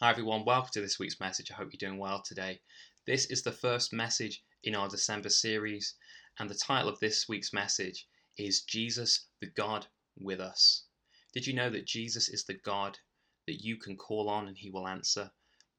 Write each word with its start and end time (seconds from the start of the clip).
Hi, 0.00 0.10
everyone. 0.10 0.44
Welcome 0.44 0.70
to 0.72 0.80
this 0.80 0.98
week's 0.98 1.20
message. 1.20 1.52
I 1.52 1.54
hope 1.54 1.68
you're 1.72 1.88
doing 1.88 2.00
well 2.00 2.20
today. 2.20 2.60
This 3.06 3.26
is 3.26 3.44
the 3.44 3.52
first 3.52 3.92
message 3.92 4.42
in 4.64 4.74
our 4.74 4.88
December 4.88 5.28
series, 5.28 5.94
and 6.36 6.50
the 6.50 6.56
title 6.56 6.88
of 6.88 6.98
this 6.98 7.28
week's 7.28 7.52
message 7.52 8.08
is 8.36 8.62
Jesus, 8.62 9.28
the 9.40 9.46
God 9.46 9.86
with 10.18 10.40
us. 10.40 10.86
Did 11.32 11.46
you 11.46 11.52
know 11.52 11.70
that 11.70 11.86
Jesus 11.86 12.28
is 12.28 12.42
the 12.42 12.54
God 12.54 12.98
that 13.46 13.62
you 13.62 13.76
can 13.76 13.96
call 13.96 14.28
on 14.28 14.48
and 14.48 14.58
he 14.58 14.68
will 14.68 14.88
answer? 14.88 15.30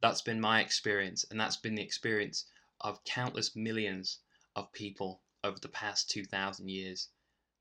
That's 0.02 0.22
been 0.22 0.40
my 0.40 0.62
experience, 0.62 1.26
and 1.30 1.38
that's 1.38 1.58
been 1.58 1.76
the 1.76 1.84
experience 1.84 2.46
of 2.80 3.04
countless 3.04 3.54
millions 3.54 4.20
of 4.56 4.72
people 4.72 5.24
over 5.44 5.60
the 5.60 5.68
past 5.68 6.10
2,000 6.10 6.70
years. 6.70 7.10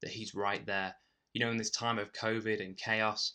That 0.03 0.13
he's 0.13 0.37
right 0.37 0.65
there. 0.65 0.95
You 1.33 1.45
know, 1.45 1.51
in 1.51 1.57
this 1.57 1.73
time 1.73 1.99
of 1.99 2.13
COVID 2.13 2.65
and 2.65 2.77
chaos, 2.77 3.35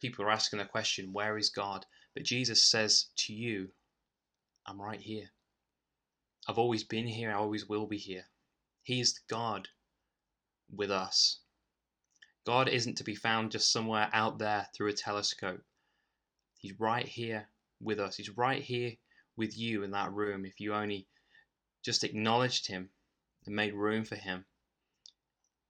people 0.00 0.24
are 0.24 0.30
asking 0.30 0.60
the 0.60 0.66
question, 0.66 1.12
Where 1.12 1.36
is 1.36 1.50
God? 1.50 1.84
But 2.14 2.24
Jesus 2.24 2.64
says 2.64 3.06
to 3.16 3.32
you, 3.32 3.72
I'm 4.66 4.80
right 4.80 5.00
here. 5.00 5.30
I've 6.48 6.58
always 6.58 6.84
been 6.84 7.06
here, 7.06 7.30
I 7.30 7.34
always 7.34 7.68
will 7.68 7.86
be 7.86 7.98
here. 7.98 8.26
He 8.82 9.00
is 9.00 9.20
God 9.28 9.68
with 10.74 10.90
us. 10.90 11.40
God 12.44 12.68
isn't 12.68 12.96
to 12.96 13.04
be 13.04 13.14
found 13.14 13.52
just 13.52 13.70
somewhere 13.70 14.10
out 14.12 14.38
there 14.38 14.68
through 14.74 14.88
a 14.88 14.94
telescope. 14.94 15.62
He's 16.58 16.80
right 16.80 17.06
here 17.06 17.48
with 17.80 18.00
us. 18.00 18.16
He's 18.16 18.36
right 18.36 18.62
here 18.62 18.96
with 19.36 19.56
you 19.56 19.82
in 19.82 19.90
that 19.92 20.12
room 20.12 20.44
if 20.44 20.60
you 20.60 20.74
only 20.74 21.06
just 21.82 22.02
acknowledged 22.02 22.66
Him 22.66 22.90
and 23.46 23.54
made 23.54 23.74
room 23.74 24.04
for 24.04 24.16
Him. 24.16 24.46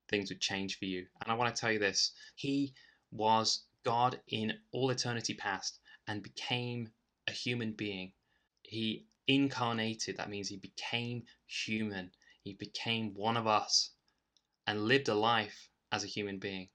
Things 0.09 0.31
would 0.31 0.41
change 0.41 0.79
for 0.79 0.87
you. 0.87 1.07
And 1.21 1.31
I 1.31 1.35
want 1.35 1.55
to 1.55 1.61
tell 1.61 1.73
you 1.73 1.79
this 1.79 2.13
He 2.37 2.75
was 3.11 3.65
God 3.85 4.21
in 4.29 4.59
all 4.73 4.91
eternity 4.91 5.35
past 5.35 5.80
and 6.11 6.25
became 6.25 6.91
a 7.29 7.31
human 7.31 7.71
being. 7.71 8.11
He 8.63 9.07
incarnated, 9.29 10.17
that 10.17 10.29
means 10.29 10.49
he 10.49 10.57
became 10.57 11.23
human. 11.47 12.11
He 12.43 12.53
became 12.53 13.15
one 13.15 13.37
of 13.37 13.47
us 13.47 13.93
and 14.67 14.87
lived 14.87 15.09
a 15.09 15.15
life 15.15 15.69
as 15.93 16.03
a 16.03 16.09
human 16.09 16.41
being. 16.41 16.69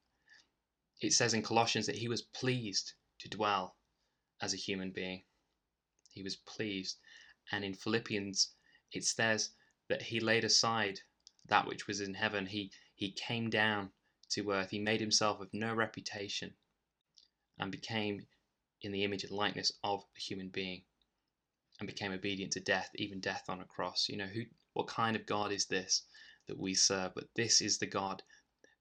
It 1.02 1.12
says 1.12 1.34
in 1.34 1.42
Colossians 1.42 1.86
that 1.88 1.98
he 1.98 2.08
was 2.08 2.22
pleased 2.22 2.94
to 3.20 3.28
dwell 3.28 3.76
as 4.40 4.54
a 4.54 4.58
human 4.58 4.92
being. 4.92 5.24
He 6.12 6.24
was 6.24 6.38
pleased. 6.38 6.96
And 7.52 7.66
in 7.66 7.74
Philippians, 7.74 8.52
it 8.94 9.04
says 9.04 9.50
that 9.90 10.02
he 10.02 10.22
laid 10.22 10.46
aside 10.46 11.02
that 11.48 11.68
which 11.68 11.88
was 11.88 12.00
in 12.00 12.14
heaven. 12.14 12.46
He, 12.46 12.72
he 12.96 13.12
came 13.12 13.50
down 13.50 13.92
to 14.30 14.52
earth. 14.52 14.70
He 14.70 14.80
made 14.80 15.02
himself 15.02 15.42
of 15.42 15.54
no 15.54 15.74
reputation 15.74 16.54
and 17.60 17.70
became 17.70 18.26
in 18.82 18.92
the 18.92 19.04
image 19.04 19.24
and 19.24 19.32
likeness 19.32 19.72
of 19.84 20.04
a 20.16 20.20
human 20.20 20.50
being 20.50 20.84
and 21.80 21.88
became 21.88 22.12
obedient 22.12 22.54
to 22.54 22.60
death, 22.60 22.90
even 22.96 23.20
death 23.20 23.46
on 23.50 23.60
a 23.60 23.66
cross. 23.66 24.08
You 24.10 24.18
know, 24.18 24.28
who 24.28 24.44
what 24.74 24.88
kind 24.88 25.16
of 25.16 25.26
God 25.26 25.52
is 25.52 25.66
this 25.66 26.04
that 26.48 26.58
we 26.60 26.74
serve? 26.74 27.14
But 27.16 27.30
this 27.36 27.62
is 27.62 27.78
the 27.78 27.88
God 27.88 28.22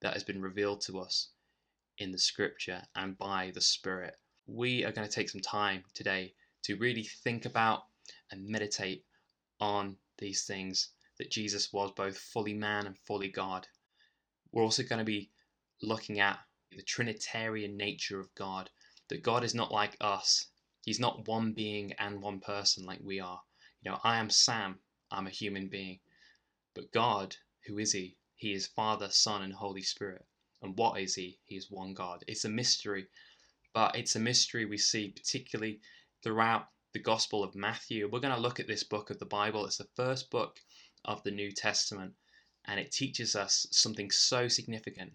that 0.00 0.12
has 0.12 0.24
been 0.24 0.42
revealed 0.42 0.80
to 0.82 0.98
us 0.98 1.28
in 1.98 2.12
the 2.12 2.18
scripture 2.18 2.82
and 2.94 3.16
by 3.16 3.52
the 3.54 3.60
Spirit. 3.60 4.18
We 4.46 4.84
are 4.84 4.92
going 4.92 5.08
to 5.08 5.14
take 5.14 5.28
some 5.28 5.40
time 5.40 5.84
today 5.94 6.34
to 6.64 6.76
really 6.76 7.04
think 7.04 7.46
about 7.46 7.84
and 8.30 8.46
meditate 8.46 9.04
on 9.60 9.96
these 10.18 10.44
things 10.44 10.90
that 11.18 11.30
Jesus 11.30 11.72
was 11.72 11.92
both 11.92 12.18
fully 12.18 12.54
man 12.54 12.86
and 12.86 12.98
fully 12.98 13.28
God. 13.28 13.66
We're 14.52 14.62
also 14.62 14.82
going 14.82 14.98
to 14.98 15.04
be 15.04 15.30
looking 15.82 16.20
at 16.20 16.38
the 16.72 16.82
Trinitarian 16.82 17.76
nature 17.76 18.20
of 18.20 18.34
God 18.34 18.70
that 19.08 19.22
God 19.22 19.44
is 19.44 19.54
not 19.54 19.72
like 19.72 19.96
us. 20.00 20.46
He's 20.82 21.00
not 21.00 21.26
one 21.26 21.52
being 21.52 21.92
and 21.94 22.22
one 22.22 22.40
person 22.40 22.84
like 22.84 23.00
we 23.02 23.20
are. 23.20 23.40
You 23.82 23.90
know, 23.90 24.00
I 24.02 24.18
am 24.18 24.30
Sam, 24.30 24.78
I'm 25.10 25.26
a 25.26 25.30
human 25.30 25.68
being. 25.68 26.00
But 26.74 26.92
God, 26.92 27.36
who 27.66 27.78
is 27.78 27.92
He? 27.92 28.16
He 28.34 28.52
is 28.52 28.66
Father, 28.66 29.10
Son, 29.10 29.42
and 29.42 29.52
Holy 29.52 29.82
Spirit. 29.82 30.26
And 30.62 30.76
what 30.76 31.00
is 31.00 31.14
He? 31.14 31.38
He 31.44 31.56
is 31.56 31.70
one 31.70 31.94
God. 31.94 32.24
It's 32.26 32.44
a 32.44 32.48
mystery, 32.48 33.06
but 33.72 33.96
it's 33.96 34.16
a 34.16 34.20
mystery 34.20 34.64
we 34.64 34.78
see 34.78 35.10
particularly 35.10 35.80
throughout 36.22 36.68
the 36.92 37.00
Gospel 37.00 37.44
of 37.44 37.54
Matthew. 37.54 38.08
We're 38.08 38.20
going 38.20 38.34
to 38.34 38.40
look 38.40 38.60
at 38.60 38.66
this 38.66 38.84
book 38.84 39.10
of 39.10 39.18
the 39.18 39.26
Bible. 39.26 39.66
It's 39.66 39.78
the 39.78 39.88
first 39.96 40.30
book 40.30 40.60
of 41.04 41.22
the 41.22 41.30
New 41.30 41.52
Testament, 41.52 42.14
and 42.64 42.80
it 42.80 42.92
teaches 42.92 43.36
us 43.36 43.66
something 43.70 44.10
so 44.10 44.48
significant 44.48 45.12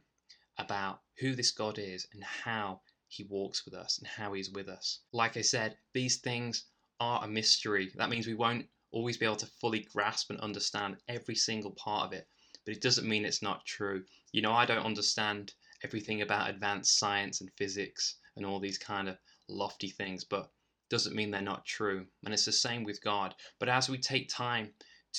about 0.57 1.01
who 1.19 1.35
this 1.35 1.51
God 1.51 1.79
is 1.79 2.05
and 2.13 2.23
how 2.23 2.81
he 3.09 3.24
walks 3.24 3.66
with 3.66 3.74
us 3.74 3.97
and 3.97 4.08
how 4.08 4.34
he's 4.34 4.52
with 4.52 4.70
us. 4.70 5.00
Like 5.12 5.36
I 5.36 5.42
said, 5.42 5.75
these 5.94 6.18
things 6.18 6.66
are 7.00 7.24
a 7.24 7.28
mystery. 7.28 7.92
That 7.96 8.09
means 8.09 8.28
we 8.28 8.34
won't 8.36 8.66
always 8.92 9.18
be 9.18 9.25
able 9.25 9.36
to 9.38 9.46
fully 9.46 9.80
grasp 9.80 10.30
and 10.30 10.40
understand 10.40 10.97
every 11.08 11.36
single 11.36 11.72
part 11.72 12.06
of 12.06 12.14
it, 12.14 12.28
but 12.66 12.75
it 12.75 12.81
doesn't 12.81 13.08
mean 13.08 13.25
it's 13.25 13.42
not 13.42 13.66
true. 13.66 14.03
You 14.31 14.42
know, 14.42 14.53
I 14.53 14.66
don't 14.66 14.86
understand 14.86 15.53
everything 15.84 16.22
about 16.22 16.50
advanced 16.50 16.97
science 16.97 17.42
and 17.42 17.52
physics 17.58 18.16
and 18.36 18.46
all 18.46 18.59
these 18.59 18.78
kind 18.78 19.09
of 19.09 19.18
lofty 19.47 19.90
things, 19.90 20.24
but 20.24 20.52
doesn't 20.90 21.16
mean 21.16 21.31
they're 21.31 21.41
not 21.41 21.66
true. 21.66 22.06
And 22.26 22.34
it's 22.34 22.46
the 22.46 22.52
same 22.52 22.84
with 22.84 23.03
God. 23.03 23.36
But 23.59 23.70
as 23.70 23.90
we 23.90 23.97
take 23.97 24.30
time 24.30 24.72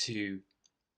to 0.04 0.40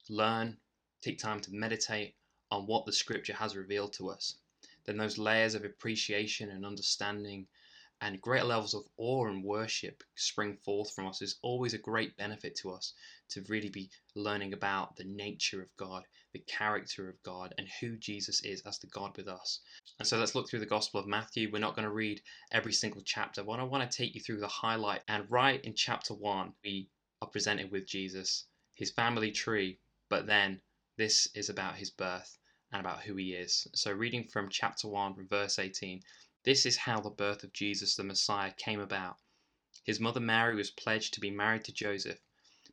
learn, 0.08 0.56
take 1.02 1.18
time 1.18 1.40
to 1.40 1.52
meditate 1.52 2.14
on 2.50 2.66
what 2.66 2.84
the 2.84 2.92
scripture 2.92 3.34
has 3.34 3.56
revealed 3.56 3.92
to 3.94 4.10
us, 4.10 4.36
then 4.84 4.96
those 4.96 5.18
layers 5.18 5.54
of 5.54 5.64
appreciation 5.64 6.50
and 6.50 6.66
understanding 6.66 7.46
and 8.02 8.20
greater 8.20 8.46
levels 8.46 8.74
of 8.74 8.82
awe 8.96 9.28
and 9.28 9.44
worship 9.44 10.02
spring 10.16 10.56
forth 10.56 10.92
from 10.92 11.06
us 11.06 11.22
is 11.22 11.38
always 11.40 11.72
a 11.72 11.78
great 11.78 12.16
benefit 12.16 12.56
to 12.56 12.72
us 12.72 12.94
to 13.28 13.42
really 13.42 13.68
be 13.68 13.88
learning 14.16 14.52
about 14.52 14.96
the 14.96 15.04
nature 15.04 15.62
of 15.62 15.68
God, 15.76 16.04
the 16.32 16.40
character 16.40 17.08
of 17.08 17.22
God, 17.22 17.54
and 17.58 17.68
who 17.80 17.96
Jesus 17.96 18.42
is 18.42 18.60
as 18.62 18.80
the 18.80 18.88
God 18.88 19.16
with 19.16 19.28
us. 19.28 19.60
And 20.00 20.08
so 20.08 20.18
let's 20.18 20.34
look 20.34 20.50
through 20.50 20.58
the 20.58 20.66
Gospel 20.66 20.98
of 20.98 21.06
Matthew. 21.06 21.48
We're 21.52 21.60
not 21.60 21.76
going 21.76 21.86
to 21.86 21.94
read 21.94 22.20
every 22.50 22.72
single 22.72 23.02
chapter, 23.04 23.44
but 23.44 23.60
I 23.60 23.62
want 23.62 23.88
to 23.88 23.96
take 23.96 24.16
you 24.16 24.20
through 24.20 24.40
the 24.40 24.48
highlight. 24.48 25.02
And 25.06 25.30
right 25.30 25.64
in 25.64 25.74
chapter 25.74 26.12
one, 26.12 26.54
we 26.64 26.88
are 27.20 27.28
presented 27.28 27.70
with 27.70 27.86
Jesus, 27.86 28.46
his 28.74 28.90
family 28.90 29.30
tree, 29.30 29.78
but 30.08 30.26
then 30.26 30.60
this 30.98 31.28
is 31.36 31.48
about 31.50 31.76
his 31.76 31.90
birth 31.90 32.36
and 32.72 32.80
about 32.80 33.02
who 33.02 33.16
he 33.16 33.34
is. 33.34 33.66
So, 33.74 33.92
reading 33.92 34.26
from 34.28 34.48
chapter 34.48 34.88
1, 34.88 35.28
verse 35.28 35.58
18, 35.58 36.02
this 36.44 36.64
is 36.64 36.78
how 36.78 37.00
the 37.00 37.10
birth 37.10 37.44
of 37.44 37.52
Jesus 37.52 37.94
the 37.94 38.02
Messiah 38.02 38.52
came 38.56 38.80
about. 38.80 39.18
His 39.84 40.00
mother 40.00 40.20
Mary 40.20 40.54
was 40.54 40.70
pledged 40.70 41.12
to 41.14 41.20
be 41.20 41.30
married 41.30 41.64
to 41.64 41.72
Joseph, 41.72 42.18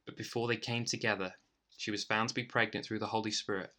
but 0.05 0.15
before 0.15 0.47
they 0.47 0.55
came 0.55 0.85
together, 0.85 1.35
she 1.75 1.91
was 1.91 2.05
found 2.05 2.29
to 2.29 2.35
be 2.35 2.43
pregnant 2.43 2.85
through 2.85 2.99
the 2.99 3.07
Holy 3.07 3.31
Spirit. 3.31 3.73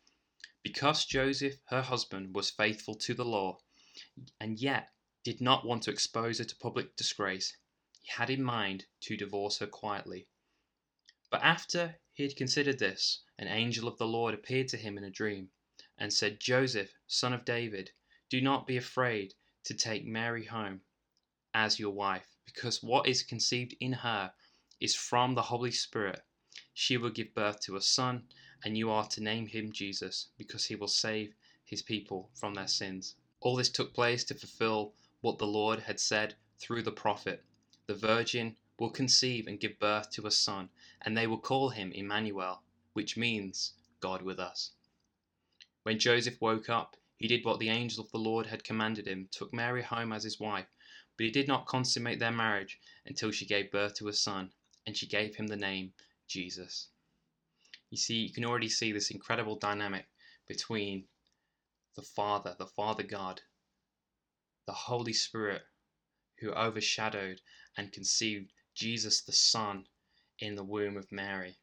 Because 0.62 1.06
Joseph, 1.06 1.54
her 1.68 1.80
husband, 1.80 2.34
was 2.34 2.50
faithful 2.50 2.94
to 2.96 3.14
the 3.14 3.24
law, 3.24 3.60
and 4.38 4.60
yet 4.60 4.90
did 5.24 5.40
not 5.40 5.64
want 5.64 5.82
to 5.84 5.90
expose 5.90 6.38
her 6.38 6.44
to 6.44 6.56
public 6.56 6.96
disgrace, 6.96 7.56
he 8.02 8.10
had 8.12 8.28
in 8.28 8.42
mind 8.42 8.86
to 9.00 9.16
divorce 9.16 9.58
her 9.58 9.66
quietly. 9.66 10.28
But 11.30 11.42
after 11.42 11.98
he 12.12 12.24
had 12.24 12.36
considered 12.36 12.78
this, 12.78 13.22
an 13.38 13.48
angel 13.48 13.88
of 13.88 13.96
the 13.96 14.06
Lord 14.06 14.34
appeared 14.34 14.68
to 14.68 14.76
him 14.76 14.98
in 14.98 15.04
a 15.04 15.10
dream 15.10 15.50
and 16.00 16.12
said, 16.12 16.40
Joseph, 16.40 16.94
son 17.06 17.34
of 17.34 17.44
David, 17.44 17.92
do 18.30 18.40
not 18.40 18.66
be 18.66 18.78
afraid 18.78 19.34
to 19.64 19.74
take 19.74 20.06
Mary 20.06 20.46
home 20.46 20.80
as 21.54 21.78
your 21.78 21.90
wife, 21.90 22.36
because 22.46 22.82
what 22.82 23.06
is 23.06 23.22
conceived 23.22 23.74
in 23.80 23.92
her 23.92 24.32
is 24.80 24.96
from 24.96 25.34
the 25.34 25.42
Holy 25.42 25.70
Spirit. 25.70 26.22
She 26.72 26.96
will 26.96 27.10
give 27.10 27.34
birth 27.34 27.60
to 27.62 27.76
a 27.76 27.82
son, 27.82 28.24
and 28.64 28.78
you 28.78 28.90
are 28.90 29.06
to 29.08 29.22
name 29.22 29.46
him 29.46 29.72
Jesus, 29.72 30.28
because 30.38 30.64
he 30.64 30.74
will 30.74 30.88
save 30.88 31.34
his 31.64 31.82
people 31.82 32.30
from 32.34 32.54
their 32.54 32.66
sins. 32.68 33.14
All 33.40 33.56
this 33.56 33.68
took 33.68 33.92
place 33.92 34.24
to 34.24 34.34
fulfill 34.34 34.94
what 35.20 35.38
the 35.38 35.46
Lord 35.46 35.80
had 35.80 36.00
said 36.00 36.34
through 36.58 36.82
the 36.82 36.92
prophet 36.92 37.44
The 37.86 37.94
virgin 37.94 38.56
will 38.78 38.90
conceive 38.90 39.46
and 39.46 39.60
give 39.60 39.78
birth 39.78 40.10
to 40.12 40.26
a 40.26 40.30
son, 40.30 40.70
and 41.02 41.16
they 41.16 41.26
will 41.26 41.38
call 41.40 41.68
him 41.70 41.92
Emmanuel, 41.92 42.62
which 42.94 43.16
means 43.16 43.74
God 44.00 44.22
with 44.22 44.38
us. 44.40 44.72
When 45.82 45.98
Joseph 45.98 46.40
woke 46.42 46.68
up, 46.68 46.96
he 47.16 47.26
did 47.26 47.44
what 47.44 47.58
the 47.58 47.70
angel 47.70 48.04
of 48.04 48.10
the 48.10 48.18
Lord 48.18 48.46
had 48.46 48.64
commanded 48.64 49.08
him, 49.08 49.28
took 49.30 49.52
Mary 49.52 49.82
home 49.82 50.12
as 50.12 50.24
his 50.24 50.38
wife, 50.38 50.68
but 51.16 51.24
he 51.24 51.30
did 51.32 51.48
not 51.48 51.66
consummate 51.66 52.18
their 52.18 52.30
marriage 52.30 52.78
until 53.06 53.30
she 53.30 53.46
gave 53.46 53.70
birth 53.70 53.94
to 53.94 54.08
a 54.08 54.12
son, 54.12 54.52
and 54.84 54.96
she 54.96 55.06
gave 55.06 55.36
him 55.36 55.46
the 55.46 55.56
name 55.56 55.94
Jesus. 56.26 56.88
You 57.88 57.96
see, 57.96 58.18
you 58.26 58.32
can 58.32 58.44
already 58.44 58.68
see 58.68 58.92
this 58.92 59.10
incredible 59.10 59.56
dynamic 59.56 60.06
between 60.46 61.08
the 61.96 62.02
Father, 62.02 62.54
the 62.58 62.66
Father 62.66 63.02
God, 63.02 63.42
the 64.66 64.74
Holy 64.74 65.14
Spirit, 65.14 65.66
who 66.40 66.52
overshadowed 66.52 67.40
and 67.76 67.92
conceived 67.92 68.52
Jesus 68.74 69.22
the 69.22 69.32
Son 69.32 69.88
in 70.38 70.56
the 70.56 70.64
womb 70.64 70.96
of 70.96 71.10
Mary 71.10 71.58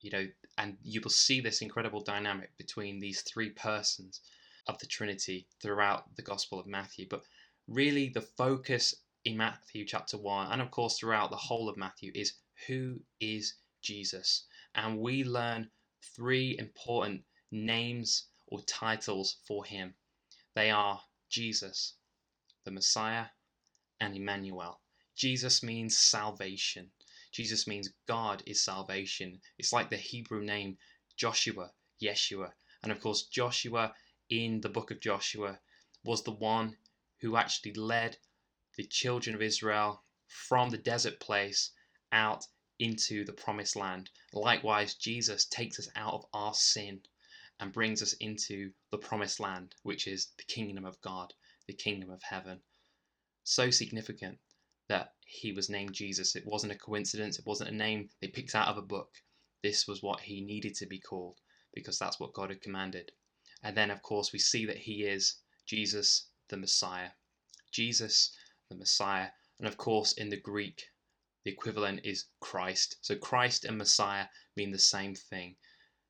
you 0.00 0.10
know, 0.10 0.26
and 0.60 0.76
you 0.82 1.00
will 1.00 1.10
see 1.10 1.40
this 1.40 1.62
incredible 1.62 2.02
dynamic 2.02 2.50
between 2.58 3.00
these 3.00 3.22
three 3.22 3.48
persons 3.48 4.20
of 4.66 4.78
the 4.78 4.86
Trinity 4.86 5.46
throughout 5.58 6.14
the 6.16 6.22
Gospel 6.22 6.60
of 6.60 6.66
Matthew. 6.66 7.06
But 7.08 7.22
really, 7.66 8.10
the 8.10 8.20
focus 8.20 8.94
in 9.24 9.38
Matthew 9.38 9.86
chapter 9.86 10.18
1, 10.18 10.52
and 10.52 10.60
of 10.60 10.70
course 10.70 10.98
throughout 10.98 11.30
the 11.30 11.36
whole 11.36 11.70
of 11.70 11.78
Matthew, 11.78 12.12
is 12.14 12.34
who 12.66 13.00
is 13.20 13.54
Jesus? 13.80 14.44
And 14.74 14.98
we 14.98 15.24
learn 15.24 15.70
three 16.14 16.58
important 16.58 17.22
names 17.50 18.26
or 18.46 18.60
titles 18.60 19.38
for 19.46 19.64
him. 19.64 19.94
They 20.54 20.70
are 20.70 21.00
Jesus, 21.30 21.94
the 22.64 22.70
Messiah, 22.70 23.28
and 23.98 24.14
Emmanuel. 24.14 24.80
Jesus 25.16 25.62
means 25.62 25.96
salvation. 25.96 26.90
Jesus 27.32 27.66
means 27.66 27.92
God 28.06 28.42
is 28.46 28.62
salvation. 28.62 29.40
It's 29.58 29.72
like 29.72 29.90
the 29.90 29.96
Hebrew 29.96 30.42
name 30.42 30.78
Joshua, 31.16 31.72
Yeshua. 32.02 32.52
And 32.82 32.90
of 32.90 33.00
course, 33.00 33.22
Joshua 33.28 33.94
in 34.28 34.60
the 34.60 34.68
book 34.68 34.90
of 34.90 35.00
Joshua 35.00 35.60
was 36.04 36.22
the 36.22 36.32
one 36.32 36.76
who 37.20 37.36
actually 37.36 37.74
led 37.74 38.16
the 38.76 38.84
children 38.84 39.34
of 39.34 39.42
Israel 39.42 40.04
from 40.26 40.70
the 40.70 40.78
desert 40.78 41.20
place 41.20 41.72
out 42.12 42.46
into 42.78 43.24
the 43.24 43.32
promised 43.32 43.76
land. 43.76 44.10
Likewise, 44.32 44.94
Jesus 44.94 45.44
takes 45.44 45.78
us 45.78 45.88
out 45.94 46.14
of 46.14 46.26
our 46.32 46.54
sin 46.54 47.02
and 47.58 47.72
brings 47.72 48.02
us 48.02 48.14
into 48.14 48.72
the 48.90 48.98
promised 48.98 49.38
land, 49.38 49.74
which 49.82 50.06
is 50.06 50.32
the 50.38 50.44
kingdom 50.44 50.86
of 50.86 51.00
God, 51.02 51.34
the 51.66 51.74
kingdom 51.74 52.10
of 52.10 52.22
heaven. 52.22 52.62
So 53.44 53.70
significant 53.70 54.38
that 54.88 55.12
he 55.32 55.52
was 55.52 55.70
named 55.70 55.92
Jesus. 55.92 56.34
It 56.34 56.44
wasn't 56.44 56.72
a 56.72 56.78
coincidence, 56.78 57.38
it 57.38 57.46
wasn't 57.46 57.70
a 57.70 57.74
name 57.74 58.10
they 58.20 58.26
picked 58.26 58.56
out 58.56 58.66
of 58.66 58.76
a 58.76 58.82
book. 58.82 59.22
This 59.62 59.86
was 59.86 60.02
what 60.02 60.20
he 60.20 60.40
needed 60.40 60.74
to 60.74 60.86
be 60.86 60.98
called 60.98 61.38
because 61.72 62.00
that's 62.00 62.18
what 62.18 62.32
God 62.32 62.50
had 62.50 62.60
commanded. 62.60 63.12
And 63.62 63.76
then, 63.76 63.92
of 63.92 64.02
course, 64.02 64.32
we 64.32 64.40
see 64.40 64.66
that 64.66 64.76
he 64.76 65.04
is 65.04 65.36
Jesus 65.66 66.26
the 66.48 66.56
Messiah. 66.56 67.10
Jesus 67.70 68.36
the 68.68 68.74
Messiah. 68.74 69.30
And 69.60 69.68
of 69.68 69.76
course, 69.76 70.14
in 70.14 70.30
the 70.30 70.40
Greek, 70.40 70.90
the 71.44 71.52
equivalent 71.52 72.00
is 72.04 72.26
Christ. 72.40 72.96
So 73.00 73.16
Christ 73.16 73.64
and 73.64 73.78
Messiah 73.78 74.26
mean 74.56 74.72
the 74.72 74.80
same 74.80 75.14
thing. 75.14 75.56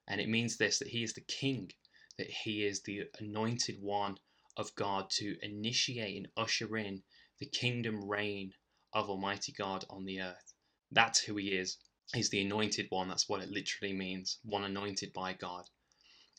And 0.08 0.19
it 0.19 0.31
means 0.31 0.56
this 0.56 0.78
that 0.78 0.88
he 0.88 1.02
is 1.02 1.12
the 1.12 1.20
king, 1.20 1.73
that 2.16 2.31
he 2.31 2.64
is 2.64 2.81
the 2.81 3.02
anointed 3.19 3.82
one 3.82 4.19
of 4.56 4.75
God 4.76 5.11
to 5.11 5.37
initiate 5.43 6.16
and 6.16 6.28
usher 6.38 6.78
in 6.78 7.02
the 7.38 7.46
kingdom 7.46 8.08
reign 8.08 8.55
of 8.92 9.08
Almighty 9.08 9.52
God 9.52 9.84
on 9.90 10.04
the 10.04 10.20
earth. 10.20 10.54
That's 10.90 11.20
who 11.20 11.37
he 11.37 11.48
is. 11.48 11.78
He's 12.12 12.31
the 12.31 12.42
anointed 12.42 12.87
one. 12.90 13.08
That's 13.08 13.28
what 13.28 13.42
it 13.42 13.50
literally 13.50 13.94
means 13.94 14.38
one 14.42 14.64
anointed 14.64 15.12
by 15.12 15.34
God. 15.34 15.69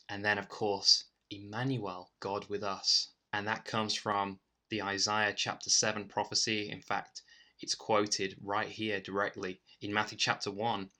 And 0.08 0.24
then, 0.24 0.38
of 0.38 0.48
course, 0.48 1.04
Emmanuel, 1.30 2.12
God 2.20 2.46
with 2.48 2.62
us. 2.62 3.12
And 3.32 3.46
that 3.48 3.64
comes 3.64 3.94
from 3.94 4.40
the 4.68 4.82
Isaiah 4.82 5.32
chapter 5.34 5.70
7 5.70 6.08
prophecy. 6.08 6.70
In 6.70 6.82
fact, 6.82 7.22
it's 7.60 7.74
quoted 7.74 8.36
right 8.42 8.68
here 8.68 9.00
directly 9.00 9.60
in 9.80 9.92
Matthew 9.92 10.18
chapter 10.18 10.50
1. 10.50 10.90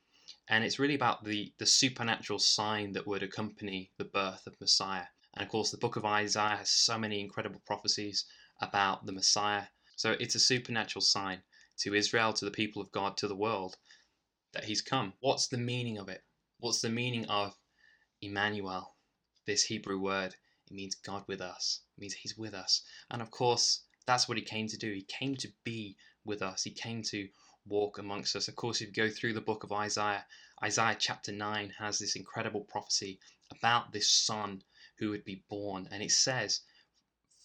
And 0.49 0.65
it's 0.65 0.79
really 0.79 0.95
about 0.95 1.25
the, 1.25 1.53
the 1.59 1.67
supernatural 1.67 2.39
sign 2.39 2.93
that 2.93 3.07
would 3.07 3.23
accompany 3.23 3.91
the 3.99 4.05
birth 4.05 4.47
of 4.47 4.61
Messiah. 4.61 5.07
And 5.35 5.43
of 5.45 5.51
course, 5.51 5.71
the 5.71 5.79
book 5.79 5.97
of 5.97 6.05
Isaiah 6.05 6.57
has 6.57 6.71
so 6.71 6.99
many 6.99 7.21
incredible 7.21 7.61
prophecies 7.67 8.25
about 8.61 9.05
the 9.07 9.13
Messiah. 9.13 9.65
So 10.03 10.17
it's 10.19 10.35
a 10.35 10.41
supernatural 10.41 11.01
sign 11.01 11.45
to 11.79 11.95
Israel, 11.95 12.33
to 12.33 12.45
the 12.45 12.51
people 12.51 12.83
of 12.83 12.91
God, 12.91 13.17
to 13.19 13.29
the 13.29 13.37
world 13.37 13.77
that 14.53 14.65
he's 14.65 14.83
come. 14.83 15.13
What's 15.21 15.47
the 15.47 15.59
meaning 15.59 15.97
of 15.97 16.09
it? 16.09 16.25
What's 16.59 16.81
the 16.81 16.91
meaning 16.91 17.25
of 17.27 17.57
Emmanuel, 18.21 18.97
this 19.47 19.63
Hebrew 19.63 20.01
word? 20.01 20.35
It 20.67 20.75
means 20.75 20.97
God 20.97 21.23
with 21.29 21.41
us. 21.41 21.83
It 21.97 22.01
means 22.01 22.15
he's 22.15 22.37
with 22.37 22.53
us. 22.53 22.83
And 23.13 23.23
of 23.23 23.31
course, 23.31 23.85
that's 24.05 24.29
what 24.29 24.37
he 24.37 24.43
came 24.43 24.67
to 24.67 24.77
do. 24.77 24.93
He 24.93 25.03
came 25.03 25.37
to 25.37 25.53
be 25.63 25.97
with 26.25 26.43
us. 26.43 26.65
He 26.65 26.73
came 26.73 27.03
to 27.05 27.29
walk 27.69 27.99
amongst 27.99 28.35
us. 28.35 28.49
Of 28.49 28.57
course, 28.57 28.81
if 28.81 28.89
you 28.89 29.05
go 29.05 29.09
through 29.09 29.35
the 29.35 29.41
book 29.41 29.63
of 29.63 29.71
Isaiah, 29.71 30.27
Isaiah 30.65 30.97
chapter 30.99 31.31
9 31.31 31.75
has 31.79 32.01
this 32.01 32.17
incredible 32.17 32.63
prophecy 32.63 33.21
about 33.53 33.93
this 33.93 34.11
son 34.11 34.65
who 34.99 35.11
would 35.11 35.25
be 35.25 35.45
born. 35.49 35.87
And 35.93 36.03
it 36.03 36.11
says, 36.11 36.63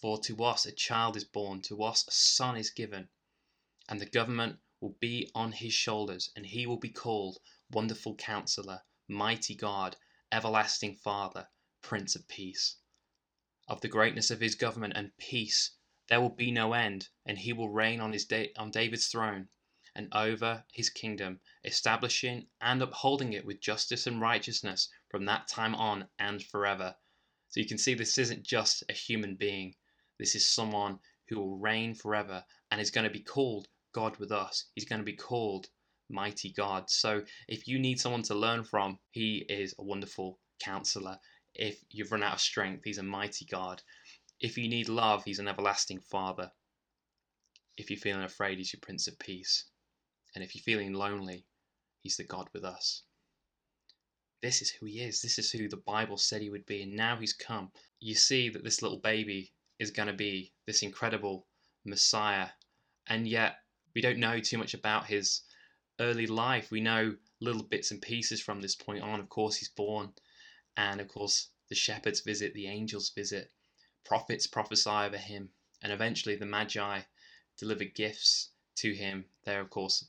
For 0.00 0.20
to 0.20 0.44
us 0.44 0.64
a 0.64 0.70
child 0.70 1.16
is 1.16 1.24
born, 1.24 1.60
to 1.62 1.82
us 1.82 2.06
a 2.06 2.12
son 2.12 2.56
is 2.56 2.70
given, 2.70 3.08
and 3.88 4.00
the 4.00 4.06
government 4.06 4.60
will 4.78 4.96
be 5.00 5.28
on 5.34 5.50
his 5.50 5.74
shoulders, 5.74 6.30
and 6.36 6.46
he 6.46 6.66
will 6.66 6.76
be 6.76 6.90
called 6.90 7.40
Wonderful 7.68 8.14
Counselor, 8.14 8.84
Mighty 9.08 9.56
God, 9.56 9.96
Everlasting 10.30 10.94
Father, 10.94 11.48
Prince 11.82 12.14
of 12.14 12.28
Peace. 12.28 12.76
Of 13.66 13.80
the 13.80 13.88
greatness 13.88 14.30
of 14.30 14.38
his 14.38 14.54
government 14.54 14.92
and 14.94 15.16
peace 15.16 15.72
there 16.06 16.20
will 16.20 16.30
be 16.30 16.52
no 16.52 16.74
end, 16.74 17.08
and 17.26 17.36
he 17.36 17.52
will 17.52 17.68
reign 17.68 17.98
on 17.98 18.12
his 18.12 18.24
da- 18.24 18.52
on 18.56 18.70
David's 18.70 19.08
throne 19.08 19.48
and 19.96 20.14
over 20.14 20.64
his 20.72 20.90
kingdom, 20.90 21.40
establishing 21.64 22.48
and 22.60 22.80
upholding 22.80 23.32
it 23.32 23.44
with 23.44 23.60
justice 23.60 24.06
and 24.06 24.20
righteousness 24.20 24.88
from 25.08 25.24
that 25.24 25.48
time 25.48 25.74
on 25.74 26.08
and 26.20 26.40
forever. 26.46 26.94
So 27.48 27.58
you 27.58 27.66
can 27.66 27.78
see 27.78 27.94
this 27.94 28.16
isn't 28.16 28.44
just 28.44 28.84
a 28.88 28.92
human 28.92 29.34
being. 29.34 29.74
This 30.18 30.34
is 30.34 30.46
someone 30.46 30.98
who 31.28 31.36
will 31.38 31.58
reign 31.58 31.94
forever 31.94 32.44
and 32.70 32.80
is 32.80 32.90
going 32.90 33.06
to 33.06 33.12
be 33.12 33.20
called 33.20 33.68
God 33.92 34.16
with 34.18 34.32
us. 34.32 34.66
He's 34.74 34.84
going 34.84 35.00
to 35.00 35.04
be 35.04 35.16
called 35.16 35.68
Mighty 36.10 36.52
God. 36.52 36.88
So 36.90 37.22
if 37.48 37.68
you 37.68 37.78
need 37.78 38.00
someone 38.00 38.22
to 38.24 38.34
learn 38.34 38.64
from, 38.64 38.98
he 39.10 39.44
is 39.48 39.74
a 39.78 39.82
wonderful 39.82 40.38
counselor. 40.58 41.18
If 41.54 41.82
you've 41.90 42.12
run 42.12 42.22
out 42.22 42.34
of 42.34 42.40
strength, 42.40 42.84
he's 42.84 42.98
a 42.98 43.02
mighty 43.02 43.44
God. 43.44 43.82
If 44.40 44.56
you 44.56 44.68
need 44.68 44.88
love, 44.88 45.24
he's 45.24 45.38
an 45.38 45.48
everlasting 45.48 46.00
Father. 46.00 46.50
If 47.76 47.90
you're 47.90 47.98
feeling 47.98 48.22
afraid, 48.22 48.58
he's 48.58 48.72
your 48.72 48.80
Prince 48.80 49.06
of 49.06 49.18
Peace. 49.18 49.64
And 50.34 50.44
if 50.44 50.54
you're 50.54 50.62
feeling 50.62 50.94
lonely, 50.94 51.44
he's 52.00 52.16
the 52.16 52.24
God 52.24 52.48
with 52.52 52.64
us. 52.64 53.02
This 54.40 54.62
is 54.62 54.70
who 54.70 54.86
he 54.86 55.00
is. 55.00 55.20
This 55.20 55.38
is 55.38 55.50
who 55.50 55.68
the 55.68 55.76
Bible 55.76 56.16
said 56.16 56.40
he 56.40 56.50
would 56.50 56.66
be. 56.66 56.82
And 56.82 56.94
now 56.94 57.16
he's 57.16 57.32
come. 57.32 57.72
You 57.98 58.14
see 58.14 58.48
that 58.50 58.62
this 58.62 58.82
little 58.82 58.98
baby 58.98 59.52
is 59.78 59.90
going 59.90 60.08
to 60.08 60.14
be 60.14 60.52
this 60.66 60.82
incredible 60.82 61.46
Messiah. 61.84 62.48
And 63.06 63.26
yet, 63.26 63.56
we 63.94 64.00
don't 64.00 64.18
know 64.18 64.40
too 64.40 64.58
much 64.58 64.74
about 64.74 65.06
his 65.06 65.42
early 66.00 66.26
life. 66.26 66.70
We 66.70 66.80
know 66.80 67.16
little 67.40 67.62
bits 67.62 67.90
and 67.90 68.02
pieces 68.02 68.40
from 68.40 68.60
this 68.60 68.74
point 68.74 69.02
on. 69.02 69.20
Of 69.20 69.28
course, 69.28 69.56
he's 69.56 69.68
born. 69.68 70.12
And 70.76 71.00
of 71.00 71.08
course, 71.08 71.48
the 71.68 71.74
shepherds 71.74 72.20
visit, 72.20 72.54
the 72.54 72.66
angels 72.66 73.10
visit 73.10 73.52
prophets 74.04 74.46
prophesy 74.46 74.88
over 74.88 75.18
him, 75.18 75.50
and 75.82 75.92
eventually 75.92 76.34
the 76.34 76.46
Magi 76.46 77.00
deliver 77.58 77.84
gifts 77.84 78.50
to 78.76 78.94
him. 78.94 79.26
They're, 79.44 79.60
of 79.60 79.68
course, 79.68 80.08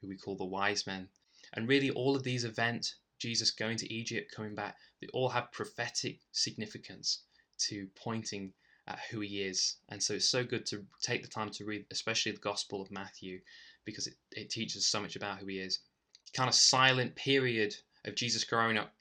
who 0.00 0.08
we 0.08 0.16
call 0.16 0.36
the 0.36 0.44
wise 0.44 0.86
men. 0.86 1.08
And 1.54 1.66
really, 1.66 1.90
all 1.90 2.14
of 2.14 2.24
these 2.24 2.44
events, 2.44 2.96
Jesus 3.18 3.50
going 3.50 3.78
to 3.78 3.92
Egypt, 3.92 4.32
coming 4.34 4.54
back, 4.54 4.76
they 5.00 5.06
all 5.14 5.30
have 5.30 5.50
prophetic 5.50 6.20
significance 6.30 7.22
to 7.68 7.88
pointing 7.96 8.52
at 8.88 8.98
who 9.10 9.20
he 9.20 9.42
is. 9.42 9.76
And 9.90 10.02
so 10.02 10.14
it's 10.14 10.28
so 10.28 10.42
good 10.42 10.66
to 10.66 10.84
take 11.02 11.22
the 11.22 11.28
time 11.28 11.50
to 11.50 11.64
read, 11.64 11.84
especially 11.90 12.32
the 12.32 12.38
Gospel 12.38 12.80
of 12.80 12.90
Matthew, 12.90 13.40
because 13.84 14.06
it, 14.06 14.14
it 14.32 14.50
teaches 14.50 14.86
so 14.86 15.00
much 15.00 15.14
about 15.14 15.38
who 15.38 15.46
he 15.46 15.58
is. 15.58 15.80
Kind 16.34 16.48
of 16.48 16.54
silent 16.54 17.14
period 17.14 17.74
of 18.04 18.14
Jesus 18.14 18.44
growing 18.44 18.78
up 18.78 18.92